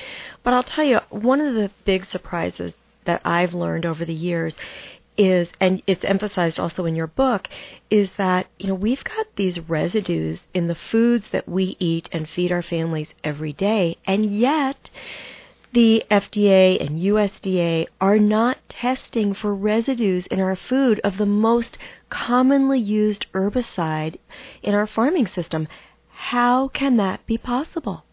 But 0.42 0.54
I'll 0.54 0.64
tell 0.64 0.84
you 0.84 0.98
one 1.10 1.40
of 1.40 1.54
the 1.54 1.70
big 1.84 2.04
surprises 2.04 2.72
that 3.04 3.20
I've 3.24 3.54
learned 3.54 3.86
over 3.86 4.04
the 4.04 4.12
years 4.12 4.56
is, 5.16 5.50
and 5.60 5.80
it's 5.86 6.04
emphasized 6.04 6.58
also 6.58 6.84
in 6.84 6.96
your 6.96 7.06
book, 7.06 7.48
is 7.90 8.10
that, 8.16 8.48
you 8.58 8.66
know, 8.66 8.74
we've 8.74 9.04
got 9.04 9.36
these 9.36 9.60
residues 9.60 10.40
in 10.52 10.66
the 10.66 10.74
foods 10.74 11.28
that 11.30 11.48
we 11.48 11.76
eat 11.78 12.08
and 12.10 12.28
feed 12.28 12.50
our 12.50 12.62
families 12.62 13.14
every 13.22 13.52
day, 13.52 13.98
and 14.04 14.26
yet 14.26 14.90
the 15.74 16.04
FDA 16.08 16.80
and 16.80 17.00
USDA 17.00 17.86
are 18.00 18.18
not 18.18 18.58
testing 18.68 19.34
for 19.34 19.52
residues 19.52 20.24
in 20.26 20.38
our 20.38 20.54
food 20.54 21.00
of 21.02 21.18
the 21.18 21.26
most 21.26 21.76
commonly 22.08 22.78
used 22.78 23.26
herbicide 23.34 24.16
in 24.62 24.72
our 24.72 24.86
farming 24.86 25.26
system. 25.26 25.66
How 26.10 26.68
can 26.68 26.96
that 26.98 27.26
be 27.26 27.36
possible? 27.36 28.04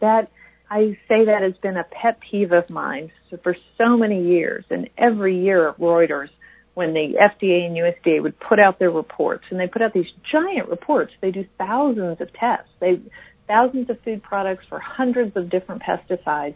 That 0.00 0.30
I 0.70 0.98
say 1.08 1.24
that 1.24 1.40
has 1.40 1.54
been 1.62 1.78
a 1.78 1.84
pet 1.84 2.18
peeve 2.20 2.52
of 2.52 2.68
mine 2.68 3.10
for 3.42 3.56
so 3.78 3.96
many 3.96 4.26
years. 4.26 4.66
And 4.68 4.90
every 4.98 5.42
year 5.42 5.70
at 5.70 5.78
Reuters, 5.78 6.28
when 6.74 6.92
the 6.92 7.14
FDA 7.18 7.66
and 7.66 7.74
USDA 7.74 8.22
would 8.22 8.38
put 8.38 8.58
out 8.58 8.78
their 8.78 8.90
reports, 8.90 9.44
and 9.48 9.58
they 9.58 9.66
put 9.66 9.80
out 9.80 9.94
these 9.94 10.12
giant 10.30 10.68
reports, 10.68 11.14
they 11.22 11.30
do 11.30 11.46
thousands 11.56 12.20
of 12.20 12.30
tests. 12.34 12.68
They 12.80 13.00
thousands 13.48 13.88
of 13.88 13.98
food 14.02 14.22
products 14.22 14.66
for 14.68 14.78
hundreds 14.78 15.36
of 15.36 15.48
different 15.48 15.82
pesticides 15.82 16.54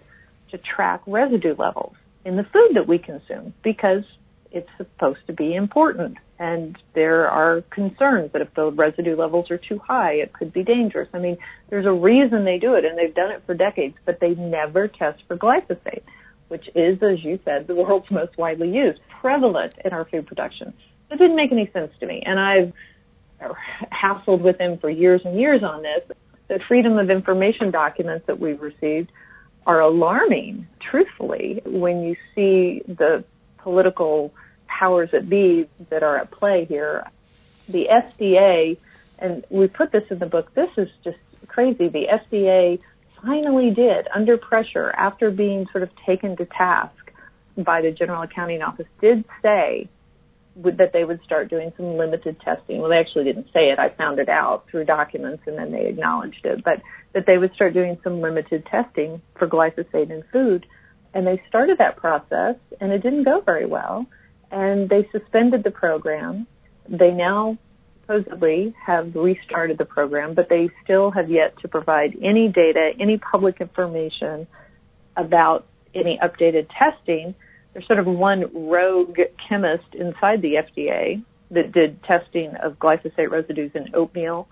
to 0.51 0.59
track 0.59 1.03
residue 1.07 1.55
levels 1.57 1.95
in 2.25 2.37
the 2.37 2.45
food 2.45 2.73
that 2.75 2.89
we 2.89 2.99
consume 2.99 3.55
because 3.63 4.03
it's 4.51 4.69
supposed 4.77 5.21
to 5.27 5.33
be 5.33 5.55
important. 5.55 6.17
And 6.39 6.77
there 6.95 7.29
are 7.29 7.63
concerns 7.71 8.33
that 8.33 8.43
if 8.43 8.53
the 8.55 8.71
residue 8.71 9.17
levels 9.17 9.51
are 9.51 9.59
too 9.59 9.79
high, 9.79 10.15
it 10.15 10.33
could 10.33 10.53
be 10.53 10.63
dangerous. 10.63 11.09
I 11.15 11.19
mean, 11.19 11.39
there's 11.71 11.87
a 11.87 11.93
reason 11.93 12.45
they 12.45 12.59
do 12.59 12.75
it, 12.75 12.85
and 12.85 12.99
they've 12.99 13.15
done 13.15 13.31
it 13.31 13.43
for 13.47 13.55
decades, 13.55 13.95
but 14.05 14.21
they 14.21 14.35
never 14.35 14.89
test 14.89 15.23
for 15.27 15.37
glyphosate, 15.37 16.03
which 16.49 16.69
is, 16.75 17.03
as 17.03 17.25
you 17.25 17.39
said, 17.45 17.67
the 17.67 17.75
world's 17.75 18.11
most 18.11 18.37
widely 18.37 18.71
used, 18.71 19.01
prevalent 19.21 19.75
in 19.85 19.93
our 19.93 20.05
food 20.05 20.27
production. 20.27 20.75
It 21.11 21.19
didn't 21.19 21.37
make 21.37 21.53
any 21.53 21.71
sense 21.73 21.93
to 22.01 22.07
me, 22.07 22.23
and 22.25 22.39
I've 22.39 22.73
hassled 23.93 24.43
with 24.43 24.59
them 24.59 24.79
for 24.79 24.91
years 24.91 25.23
and 25.25 25.39
years 25.39 25.63
on 25.63 25.83
this. 25.83 26.17
The 26.49 26.61
freedom 26.69 26.99
of 26.99 27.11
information 27.11 27.71
documents 27.71 28.27
that 28.27 28.39
we've 28.39 28.61
received 28.61 29.11
are 29.67 29.81
alarming, 29.81 30.67
truthfully, 30.81 31.61
when 31.65 32.03
you 32.03 32.17
see 32.35 32.83
the 32.87 33.25
political 33.59 34.33
powers 34.69 35.11
that 35.13 35.29
be 35.29 35.69
that 35.91 36.03
are 36.03 36.19
at 36.19 36.31
play 36.31 36.65
here. 36.67 37.05
The 37.69 37.89
FDA, 37.91 38.79
and 39.19 39.45
we 39.51 39.67
put 39.67 39.91
this 39.91 40.05
in 40.11 40.21
the 40.21 40.27
book, 40.27 40.55
this 40.55 40.71
is 40.77 40.89
just 41.03 41.19
crazy. 41.49 41.89
The 41.89 42.07
FDA 42.07 42.79
finally 43.21 43.71
did, 43.71 44.07
under 44.15 44.37
pressure, 44.37 44.91
after 44.91 45.31
being 45.31 45.67
sort 45.73 45.83
of 45.83 45.91
taken 46.07 46.37
to 46.37 46.45
task 46.45 46.95
by 47.57 47.81
the 47.83 47.91
General 47.91 48.23
Accounting 48.23 48.63
Office, 48.63 48.87
did 49.01 49.25
say 49.43 49.89
that 50.57 50.92
they 50.92 51.05
would 51.05 51.23
start 51.23 51.51
doing 51.51 51.73
some 51.77 51.97
limited 51.97 52.40
testing. 52.40 52.81
Well, 52.81 52.90
they 52.90 52.97
actually 52.97 53.25
didn't 53.25 53.47
say 53.53 53.71
it. 53.71 53.79
I 53.79 53.90
found 53.90 54.19
it 54.19 54.29
out 54.29 54.66
through 54.71 54.85
documents 54.87 55.42
and 55.47 55.59
then 55.59 55.71
they 55.71 55.87
acknowledged 55.87 56.45
it. 56.45 56.64
But 56.64 56.83
that 57.12 57.27
they 57.27 57.38
would 57.38 57.53
start 57.55 57.75
doing 57.75 57.99
some 58.03 58.21
limited 58.21 58.66
testing 58.66 59.21
for 59.38 59.47
glyphosate 59.47 60.11
in 60.11 60.25
food. 60.33 60.66
And 61.14 61.27
they 61.27 61.42
started 61.49 61.79
that 61.79 61.97
process 61.97 62.57
and 62.81 62.92
it 62.92 63.03
didn't 63.03 63.25
go 63.25 63.40
very 63.40 63.66
well 63.66 64.07
and 64.51 64.88
they 64.88 65.09
suspended 65.12 65.64
the 65.64 65.71
program. 65.71 66.47
They 66.88 67.11
now 67.11 67.59
supposedly 68.01 68.75
have 68.85 69.14
restarted 69.14 69.79
the 69.79 69.85
program, 69.85 70.35
but 70.35 70.49
they 70.49 70.71
still 70.85 71.11
have 71.11 71.31
yet 71.31 71.59
to 71.61 71.69
provide 71.69 72.16
any 72.23 72.49
data, 72.49 72.92
any 73.01 73.19
public 73.19 73.61
information 73.61 74.47
about 75.16 75.66
any 75.95 76.19
updated 76.23 76.69
testing. 76.79 77.35
There's 77.77 77.87
sort 77.87 77.99
of 77.99 78.07
one 78.07 78.47
rogue 78.55 79.19
chemist 79.47 79.85
inside 79.93 80.41
the 80.41 80.55
FDA 80.55 81.23
that 81.51 81.73
did 81.73 82.03
testing 82.05 82.55
of 82.62 82.79
glyphosate 82.79 83.31
residues 83.31 83.73
in 83.75 83.95
oatmeal 83.95 84.49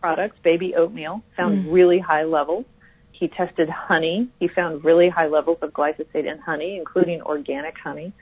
products, 0.00 0.36
baby 0.44 0.76
oatmeal, 0.76 1.24
found 1.36 1.64
mm. 1.66 1.72
really 1.72 1.98
high 1.98 2.22
levels. 2.22 2.66
He 3.10 3.26
tested 3.26 3.68
honey. 3.68 4.28
He 4.38 4.46
found 4.46 4.84
really 4.84 5.08
high 5.08 5.26
levels 5.26 5.58
of 5.60 5.72
glyphosate 5.72 6.30
in 6.30 6.38
honey, 6.38 6.76
including 6.76 7.20
organic 7.22 7.76
honey 7.76 8.12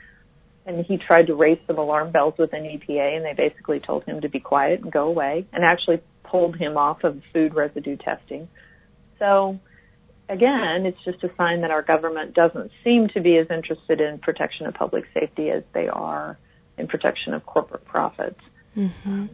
and 0.65 0.85
he 0.87 0.97
tried 0.97 1.29
to 1.29 1.35
raise 1.35 1.59
some 1.67 1.77
alarm 1.77 2.11
bells 2.11 2.35
with 2.39 2.53
an 2.55 2.65
EPA, 2.65 3.17
and 3.17 3.25
they 3.27 3.35
basically 3.35 3.79
told 3.79 4.05
him 4.05 4.23
to 4.23 4.29
be 4.29 4.41
quiet 4.41 4.81
and 4.81 4.91
go 4.91 5.07
away, 5.07 5.47
and 5.53 5.63
actually 5.65 6.01
pulled 6.25 6.57
him 6.57 6.79
off 6.79 7.05
of 7.05 7.23
food 7.33 7.55
residue 7.55 7.97
testing. 7.97 8.49
So, 9.21 9.61
again, 10.29 10.87
it's 10.87 11.03
just 11.05 11.23
a 11.25 11.31
sign 11.37 11.63
that 11.63 11.71
our 11.71 11.83
government 11.83 12.35
doesn't 12.35 12.71
seem 12.85 13.09
to 13.15 13.21
be 13.21 13.37
as 13.37 13.47
interested 13.51 14.01
in 14.01 14.19
protection 14.19 14.67
of 14.67 14.75
public 14.75 15.05
safety 15.15 15.51
as 15.51 15.63
they 15.73 15.89
are 15.89 16.39
in 16.79 16.89
protection 16.89 17.35
of 17.35 17.45
corporate 17.47 17.85
profits. 17.85 18.41
Mm-hmm. 18.77 19.27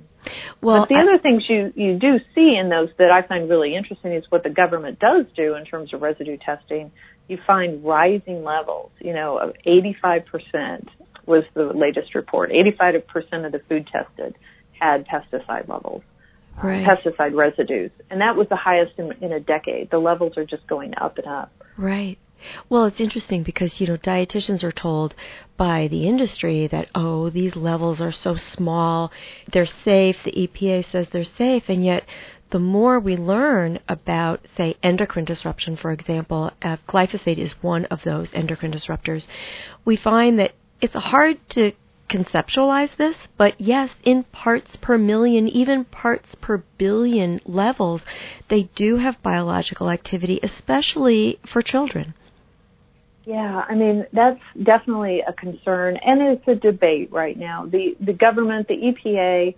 Well, 0.60 0.82
but 0.82 0.88
the 0.88 0.96
I, 0.96 1.02
other 1.02 1.18
things 1.18 1.44
you, 1.48 1.72
you 1.74 1.98
do 1.98 2.18
see 2.34 2.56
in 2.56 2.68
those 2.68 2.90
that 2.98 3.10
I 3.10 3.26
find 3.26 3.50
really 3.50 3.74
interesting 3.74 4.12
is 4.12 4.24
what 4.28 4.44
the 4.44 4.50
government 4.50 5.00
does 5.00 5.26
do 5.36 5.54
in 5.56 5.64
terms 5.64 5.92
of 5.92 6.02
residue 6.02 6.36
testing. 6.36 6.92
You 7.28 7.38
find 7.46 7.84
rising 7.84 8.44
levels, 8.44 8.92
you 9.00 9.12
know, 9.12 9.38
of 9.38 9.54
85% 9.66 10.88
was 11.26 11.44
the 11.54 11.64
latest 11.64 12.14
report. 12.14 12.50
85% 12.50 13.46
of 13.46 13.52
the 13.52 13.60
food 13.68 13.88
tested 13.90 14.36
had 14.78 15.06
pesticide 15.06 15.68
levels, 15.68 16.02
right. 16.62 16.86
pesticide 16.86 17.34
residues, 17.34 17.90
and 18.10 18.20
that 18.20 18.36
was 18.36 18.48
the 18.48 18.56
highest 18.56 18.98
in, 18.98 19.12
in 19.20 19.32
a 19.32 19.40
decade. 19.40 19.90
The 19.90 19.98
levels 19.98 20.36
are 20.36 20.44
just 20.44 20.66
going 20.66 20.94
up 20.96 21.18
and 21.18 21.26
up. 21.26 21.52
Right. 21.76 22.18
Well, 22.68 22.86
it's 22.86 23.00
interesting 23.00 23.42
because, 23.44 23.80
you 23.80 23.86
know, 23.86 23.96
dietitians 23.96 24.64
are 24.64 24.72
told 24.72 25.14
by 25.56 25.88
the 25.88 26.08
industry 26.08 26.66
that, 26.66 26.88
oh, 26.94 27.30
these 27.30 27.54
levels 27.54 28.00
are 28.00 28.12
so 28.12 28.34
small, 28.36 29.12
they're 29.52 29.66
safe, 29.66 30.22
the 30.24 30.32
EPA 30.32 30.90
says 30.90 31.08
they're 31.10 31.24
safe, 31.24 31.68
and 31.68 31.84
yet 31.84 32.04
the 32.50 32.58
more 32.58 32.98
we 32.98 33.16
learn 33.16 33.78
about, 33.88 34.46
say, 34.56 34.76
endocrine 34.82 35.24
disruption, 35.24 35.76
for 35.76 35.90
example, 35.90 36.50
uh, 36.62 36.76
glyphosate 36.88 37.38
is 37.38 37.62
one 37.62 37.86
of 37.86 38.02
those 38.02 38.32
endocrine 38.34 38.72
disruptors, 38.72 39.26
we 39.84 39.96
find 39.96 40.38
that 40.38 40.52
it's 40.80 40.94
hard 40.94 41.38
to 41.50 41.72
conceptualize 42.08 42.96
this, 42.96 43.16
but 43.36 43.60
yes, 43.60 43.90
in 44.02 44.24
parts 44.24 44.76
per 44.76 44.98
million, 44.98 45.48
even 45.48 45.84
parts 45.84 46.34
per 46.34 46.62
billion 46.78 47.40
levels, 47.44 48.04
they 48.48 48.64
do 48.74 48.96
have 48.96 49.22
biological 49.22 49.90
activity, 49.90 50.38
especially 50.42 51.38
for 51.46 51.62
children. 51.62 52.14
Yeah, 53.24 53.64
I 53.68 53.74
mean 53.74 54.06
that's 54.12 54.40
definitely 54.60 55.20
a 55.26 55.32
concern, 55.32 55.96
and 55.96 56.20
it's 56.22 56.48
a 56.48 56.56
debate 56.56 57.12
right 57.12 57.38
now. 57.38 57.66
the 57.66 57.96
The 58.00 58.12
government, 58.12 58.68
the 58.68 58.74
EPA, 58.74 59.54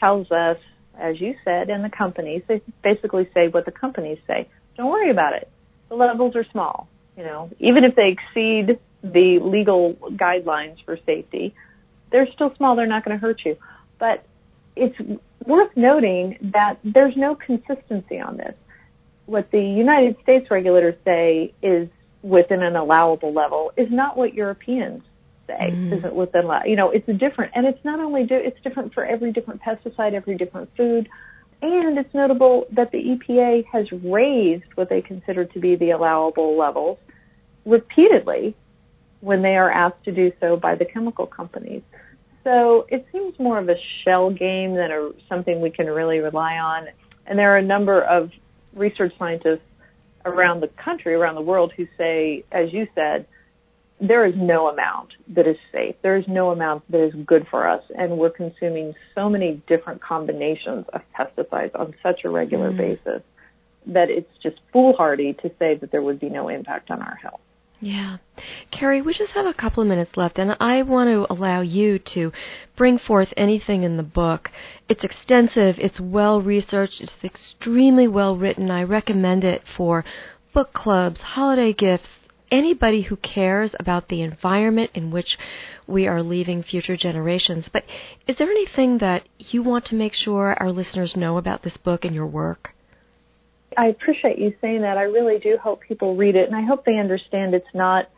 tells 0.00 0.30
us, 0.30 0.58
as 0.98 1.20
you 1.20 1.34
said, 1.44 1.70
and 1.70 1.84
the 1.84 1.90
companies, 1.90 2.42
they 2.48 2.60
basically 2.82 3.28
say 3.32 3.48
what 3.48 3.64
the 3.64 3.72
companies 3.72 4.18
say. 4.26 4.48
Don't 4.76 4.90
worry 4.90 5.10
about 5.10 5.34
it. 5.34 5.48
The 5.88 5.94
levels 5.94 6.34
are 6.34 6.44
small. 6.50 6.88
You 7.16 7.24
know, 7.24 7.50
even 7.60 7.84
if 7.84 7.94
they 7.94 8.08
exceed 8.08 8.78
the 9.02 9.38
legal 9.42 9.94
guidelines 10.16 10.84
for 10.84 10.98
safety. 11.06 11.54
They're 12.10 12.30
still 12.32 12.54
small. 12.56 12.76
They're 12.76 12.86
not 12.86 13.04
going 13.04 13.16
to 13.16 13.20
hurt 13.20 13.42
you. 13.44 13.56
But 13.98 14.24
it's 14.74 14.96
worth 15.44 15.76
noting 15.76 16.38
that 16.52 16.78
there's 16.84 17.16
no 17.16 17.34
consistency 17.34 18.20
on 18.20 18.36
this. 18.36 18.54
What 19.26 19.50
the 19.50 19.60
United 19.60 20.16
States 20.22 20.50
regulators 20.50 20.94
say 21.04 21.52
is 21.62 21.88
within 22.22 22.62
an 22.62 22.76
allowable 22.76 23.32
level 23.32 23.72
is 23.76 23.88
not 23.90 24.16
what 24.16 24.34
Europeans 24.34 25.02
say 25.46 25.70
mm. 25.70 25.98
isn't 25.98 26.14
within, 26.14 26.48
you 26.66 26.76
know, 26.76 26.90
it's 26.90 27.06
different. 27.18 27.52
And 27.54 27.66
it's 27.66 27.84
not 27.84 28.00
only, 28.00 28.24
do, 28.24 28.34
it's 28.34 28.60
different 28.62 28.94
for 28.94 29.04
every 29.04 29.32
different 29.32 29.62
pesticide, 29.62 30.12
every 30.12 30.36
different 30.36 30.70
food. 30.76 31.08
And 31.62 31.98
it's 31.98 32.12
notable 32.12 32.66
that 32.72 32.92
the 32.92 32.98
EPA 32.98 33.64
has 33.72 33.90
raised 33.92 34.64
what 34.74 34.88
they 34.88 35.00
consider 35.00 35.44
to 35.46 35.58
be 35.58 35.76
the 35.76 35.90
allowable 35.90 36.56
levels 36.56 36.98
repeatedly 37.64 38.54
when 39.20 39.42
they 39.42 39.56
are 39.56 39.70
asked 39.70 40.04
to 40.04 40.12
do 40.12 40.32
so 40.40 40.56
by 40.56 40.74
the 40.74 40.84
chemical 40.84 41.26
companies. 41.26 41.82
So 42.46 42.86
it 42.88 43.04
seems 43.10 43.36
more 43.40 43.58
of 43.58 43.68
a 43.68 43.74
shell 44.04 44.30
game 44.30 44.76
than 44.76 44.92
a, 44.92 45.10
something 45.28 45.60
we 45.60 45.70
can 45.70 45.86
really 45.86 46.20
rely 46.20 46.54
on. 46.58 46.86
And 47.26 47.36
there 47.36 47.52
are 47.52 47.56
a 47.56 47.62
number 47.62 48.00
of 48.02 48.30
research 48.72 49.12
scientists 49.18 49.66
around 50.24 50.60
the 50.60 50.68
country, 50.68 51.14
around 51.14 51.34
the 51.34 51.40
world, 51.40 51.72
who 51.76 51.88
say, 51.98 52.44
as 52.52 52.72
you 52.72 52.86
said, 52.94 53.26
there 54.00 54.24
is 54.24 54.34
no 54.36 54.68
amount 54.68 55.14
that 55.34 55.48
is 55.48 55.56
safe. 55.72 55.96
There 56.02 56.16
is 56.16 56.24
no 56.28 56.52
amount 56.52 56.84
that 56.92 57.04
is 57.04 57.14
good 57.26 57.48
for 57.50 57.66
us. 57.66 57.82
And 57.98 58.16
we're 58.16 58.30
consuming 58.30 58.94
so 59.16 59.28
many 59.28 59.60
different 59.66 60.00
combinations 60.00 60.84
of 60.92 61.00
pesticides 61.18 61.74
on 61.74 61.94
such 62.00 62.20
a 62.24 62.30
regular 62.30 62.70
mm. 62.70 62.76
basis 62.76 63.22
that 63.86 64.08
it's 64.08 64.30
just 64.40 64.60
foolhardy 64.72 65.32
to 65.42 65.50
say 65.58 65.74
that 65.74 65.90
there 65.90 66.02
would 66.02 66.20
be 66.20 66.28
no 66.28 66.48
impact 66.48 66.92
on 66.92 67.02
our 67.02 67.16
health. 67.16 67.40
Yeah. 67.80 68.16
Carey, 68.70 69.02
we 69.02 69.12
just 69.12 69.32
have 69.32 69.44
a 69.44 69.52
couple 69.52 69.82
of 69.82 69.88
minutes 69.88 70.16
left, 70.16 70.38
and 70.38 70.56
I 70.60 70.82
want 70.82 71.10
to 71.10 71.26
allow 71.30 71.60
you 71.60 71.98
to 71.98 72.32
bring 72.74 72.98
forth 72.98 73.34
anything 73.36 73.82
in 73.82 73.98
the 73.98 74.02
book. 74.02 74.50
It's 74.88 75.04
extensive, 75.04 75.78
it's 75.78 76.00
well 76.00 76.40
researched, 76.40 77.02
it's 77.02 77.16
extremely 77.22 78.08
well 78.08 78.34
written. 78.36 78.70
I 78.70 78.82
recommend 78.82 79.44
it 79.44 79.62
for 79.76 80.04
book 80.54 80.72
clubs, 80.72 81.20
holiday 81.20 81.74
gifts, 81.74 82.08
anybody 82.50 83.02
who 83.02 83.16
cares 83.16 83.74
about 83.78 84.08
the 84.08 84.22
environment 84.22 84.90
in 84.94 85.10
which 85.10 85.38
we 85.86 86.06
are 86.06 86.22
leaving 86.22 86.62
future 86.62 86.96
generations. 86.96 87.68
But 87.70 87.84
is 88.26 88.36
there 88.36 88.50
anything 88.50 88.98
that 88.98 89.28
you 89.38 89.62
want 89.62 89.84
to 89.86 89.94
make 89.94 90.14
sure 90.14 90.54
our 90.54 90.72
listeners 90.72 91.16
know 91.16 91.36
about 91.36 91.62
this 91.62 91.76
book 91.76 92.04
and 92.04 92.14
your 92.14 92.26
work? 92.26 92.75
I 93.76 93.86
appreciate 93.86 94.38
you 94.38 94.54
saying 94.60 94.82
that. 94.82 94.96
I 94.96 95.02
really 95.02 95.38
do 95.38 95.58
hope 95.62 95.82
people 95.82 96.16
read 96.16 96.34
it, 96.34 96.46
and 96.46 96.56
I 96.56 96.62
hope 96.62 96.84
they 96.84 96.98
understand 96.98 97.54
it's 97.54 97.66
not. 97.74 98.08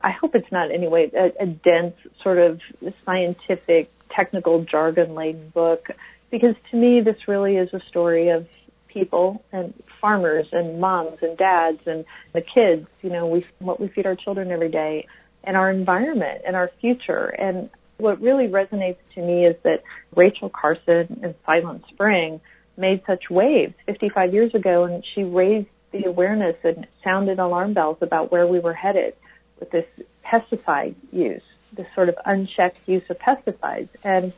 I 0.00 0.12
hope 0.12 0.34
it's 0.34 0.50
not 0.52 0.70
anyway 0.70 1.10
a, 1.12 1.42
a 1.42 1.46
dense 1.46 1.96
sort 2.22 2.38
of 2.38 2.60
scientific, 3.04 3.90
technical 4.10 4.64
jargon 4.64 5.14
laden 5.14 5.48
book, 5.50 5.88
because 6.30 6.54
to 6.70 6.76
me 6.76 7.00
this 7.00 7.26
really 7.26 7.56
is 7.56 7.68
a 7.72 7.80
story 7.88 8.28
of 8.28 8.46
people 8.86 9.44
and 9.50 9.74
farmers 10.00 10.46
and 10.52 10.80
moms 10.80 11.18
and 11.20 11.36
dads 11.36 11.80
and 11.86 12.04
the 12.32 12.40
kids. 12.40 12.86
You 13.02 13.10
know, 13.10 13.26
we 13.26 13.44
what 13.58 13.80
we 13.80 13.88
feed 13.88 14.06
our 14.06 14.16
children 14.16 14.52
every 14.52 14.70
day, 14.70 15.06
and 15.42 15.56
our 15.56 15.70
environment 15.70 16.42
and 16.46 16.54
our 16.54 16.70
future. 16.80 17.26
And 17.26 17.70
what 17.96 18.20
really 18.20 18.46
resonates 18.46 18.98
to 19.16 19.20
me 19.20 19.46
is 19.46 19.56
that 19.64 19.82
Rachel 20.14 20.48
Carson 20.48 21.20
in 21.24 21.34
Silent 21.44 21.82
Spring 21.88 22.40
made 22.78 23.02
such 23.06 23.30
waves 23.30 23.74
55 23.86 24.32
years 24.32 24.54
ago, 24.54 24.84
and 24.84 25.04
she 25.14 25.24
raised 25.24 25.68
the 25.92 26.04
awareness 26.04 26.56
and 26.64 26.86
sounded 27.02 27.38
alarm 27.38 27.74
bells 27.74 27.98
about 28.00 28.30
where 28.30 28.46
we 28.46 28.60
were 28.60 28.74
headed 28.74 29.14
with 29.58 29.70
this 29.70 29.86
pesticide 30.24 30.94
use, 31.12 31.42
this 31.72 31.86
sort 31.94 32.08
of 32.08 32.16
unchecked 32.24 32.78
use 32.86 33.02
of 33.08 33.18
pesticides. 33.18 33.88
And 34.04 34.32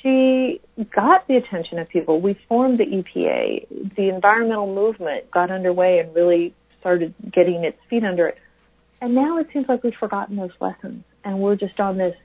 she 0.00 0.60
got 0.94 1.26
the 1.26 1.36
attention 1.36 1.78
of 1.78 1.88
people. 1.88 2.20
We 2.20 2.38
formed 2.48 2.78
the 2.78 2.84
EPA. 2.84 3.94
The 3.96 4.08
environmental 4.08 4.72
movement 4.72 5.30
got 5.30 5.50
underway 5.50 5.98
and 5.98 6.14
really 6.14 6.54
started 6.80 7.14
getting 7.30 7.64
its 7.64 7.78
feet 7.88 8.04
under 8.04 8.28
it. 8.28 8.38
And 9.00 9.14
now 9.14 9.38
it 9.38 9.48
seems 9.52 9.66
like 9.68 9.82
we've 9.82 9.94
forgotten 9.94 10.36
those 10.36 10.50
lessons 10.60 11.04
and 11.24 11.40
we're 11.40 11.56
just 11.56 11.80
on 11.80 11.96
this 11.96 12.16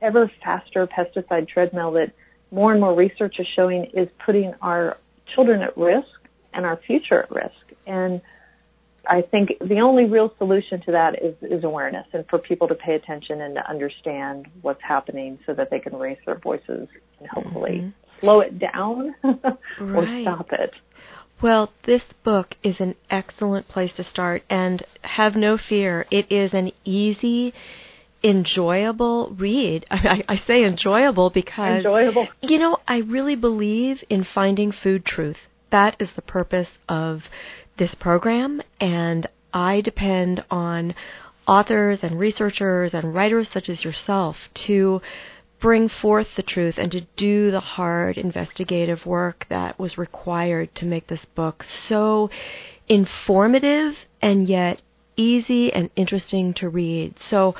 ever 0.00 0.30
faster 0.42 0.86
pesticide 0.86 1.48
treadmill 1.48 1.92
that 1.92 2.12
more 2.50 2.72
and 2.72 2.80
more 2.80 2.94
research 2.94 3.36
is 3.38 3.46
showing 3.54 3.90
is 3.94 4.08
putting 4.24 4.54
our 4.62 4.96
children 5.34 5.62
at 5.62 5.76
risk 5.76 6.08
and 6.52 6.64
our 6.64 6.78
future 6.86 7.22
at 7.22 7.30
risk. 7.30 7.54
And 7.86 8.20
I 9.08 9.22
think 9.22 9.50
the 9.60 9.80
only 9.80 10.04
real 10.04 10.32
solution 10.38 10.82
to 10.82 10.92
that 10.92 11.22
is, 11.22 11.34
is 11.42 11.64
awareness 11.64 12.06
and 12.12 12.26
for 12.28 12.38
people 12.38 12.68
to 12.68 12.74
pay 12.74 12.94
attention 12.94 13.40
and 13.40 13.54
to 13.54 13.68
understand 13.68 14.46
what's 14.62 14.82
happening 14.82 15.38
so 15.46 15.54
that 15.54 15.70
they 15.70 15.78
can 15.78 15.96
raise 15.96 16.18
their 16.26 16.38
voices 16.38 16.88
and 17.18 17.28
hopefully 17.30 17.78
mm-hmm. 17.78 18.20
slow 18.20 18.40
it 18.40 18.58
down 18.58 19.14
or 19.24 19.58
right. 19.80 20.22
stop 20.22 20.52
it. 20.52 20.72
Well, 21.40 21.72
this 21.84 22.02
book 22.24 22.56
is 22.62 22.80
an 22.80 22.96
excellent 23.08 23.68
place 23.68 23.92
to 23.92 24.04
start 24.04 24.42
and 24.50 24.84
have 25.02 25.36
no 25.36 25.56
fear. 25.56 26.04
It 26.10 26.30
is 26.30 26.52
an 26.52 26.72
easy 26.84 27.54
enjoyable 28.22 29.34
read. 29.36 29.86
I, 29.90 30.24
I, 30.28 30.36
say 30.36 30.64
enjoyable 30.64 31.30
because 31.30 31.78
enjoyable. 31.78 32.28
You 32.42 32.58
know, 32.58 32.78
I 32.86 32.98
really 32.98 33.36
believe 33.36 34.02
in 34.08 34.24
finding 34.24 34.72
food 34.72 35.04
truth. 35.04 35.38
That 35.70 35.96
is 35.98 36.10
the 36.14 36.22
purpose 36.22 36.70
of 36.88 37.24
this 37.76 37.94
program, 37.94 38.62
and 38.80 39.26
I 39.52 39.80
depend 39.80 40.44
on 40.50 40.94
authors 41.46 42.00
and 42.02 42.18
researchers 42.18 42.94
and 42.94 43.14
writers 43.14 43.48
such 43.48 43.68
as 43.68 43.84
yourself 43.84 44.48
to 44.52 45.00
bring 45.60 45.88
forth 45.88 46.36
the 46.36 46.42
truth 46.42 46.78
and 46.78 46.92
to 46.92 47.00
do 47.16 47.50
the 47.50 47.60
hard 47.60 48.16
investigative 48.16 49.04
work 49.06 49.46
that 49.48 49.78
was 49.78 49.98
required 49.98 50.72
to 50.74 50.84
make 50.84 51.06
this 51.08 51.24
book 51.34 51.64
so 51.64 52.30
informative 52.88 54.06
and 54.22 54.48
yet 54.48 54.80
easy 55.16 55.72
and 55.72 55.90
interesting 55.96 56.54
to 56.54 56.68
read. 56.68 57.18
So 57.18 57.54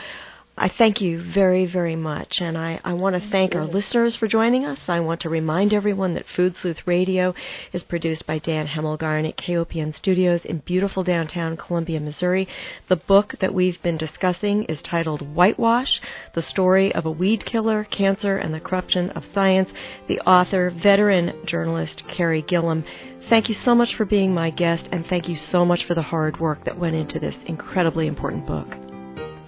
I 0.61 0.69
thank 0.69 1.01
you 1.01 1.21
very, 1.21 1.67
very 1.67 1.95
much. 1.95 2.41
And 2.41 2.59
I, 2.59 2.81
I 2.83 2.93
want 2.93 3.15
to 3.15 3.31
thank 3.31 3.55
our 3.55 3.65
listeners 3.65 4.17
for 4.17 4.27
joining 4.27 4.65
us. 4.65 4.89
I 4.89 4.99
want 4.99 5.21
to 5.21 5.29
remind 5.29 5.73
everyone 5.73 6.15
that 6.15 6.27
Food 6.27 6.57
Sleuth 6.57 6.85
Radio 6.85 7.33
is 7.73 7.85
produced 7.85 8.27
by 8.27 8.39
Dan 8.39 8.67
Hemmelgarn 8.67 9.29
at 9.29 9.37
KOPN 9.37 9.95
Studios 9.95 10.45
in 10.45 10.59
beautiful 10.59 11.05
downtown 11.05 11.57
Columbia, 11.57 12.01
Missouri. 12.01 12.49
The 12.89 12.97
book 12.97 13.37
that 13.39 13.55
we've 13.55 13.81
been 13.83 13.97
discussing 13.97 14.65
is 14.65 14.83
titled 14.83 15.23
Whitewash 15.23 16.01
The 16.35 16.43
Story 16.43 16.93
of 16.93 17.07
a 17.07 17.11
Weed 17.11 17.45
Killer, 17.45 17.85
Cancer, 17.85 18.37
and 18.37 18.53
the 18.53 18.61
Corruption 18.61 19.11
of 19.11 19.25
Science. 19.33 19.71
The 20.09 20.21
author, 20.23 20.71
veteran 20.71 21.47
journalist 21.47 22.03
Carey 22.09 22.43
Gillam. 22.43 22.85
Thank 23.29 23.49
you 23.49 23.55
so 23.55 23.77
much 23.77 23.95
for 23.95 24.05
being 24.05 24.35
my 24.35 24.51
guest, 24.51 24.89
and 24.91 25.07
thank 25.07 25.29
you 25.29 25.37
so 25.37 25.65
much 25.65 25.85
for 25.85 25.95
the 25.95 26.03
hard 26.03 26.41
work 26.41 26.65
that 26.65 26.79
went 26.79 26.97
into 26.97 27.21
this 27.21 27.37
incredibly 27.47 28.09
important 28.09 28.45
book. 28.45 28.88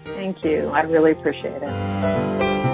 Thank 0.05 0.45
you. 0.45 0.69
I 0.69 0.83
really 0.83 1.13
appreciate 1.13 1.63
it. 1.63 2.70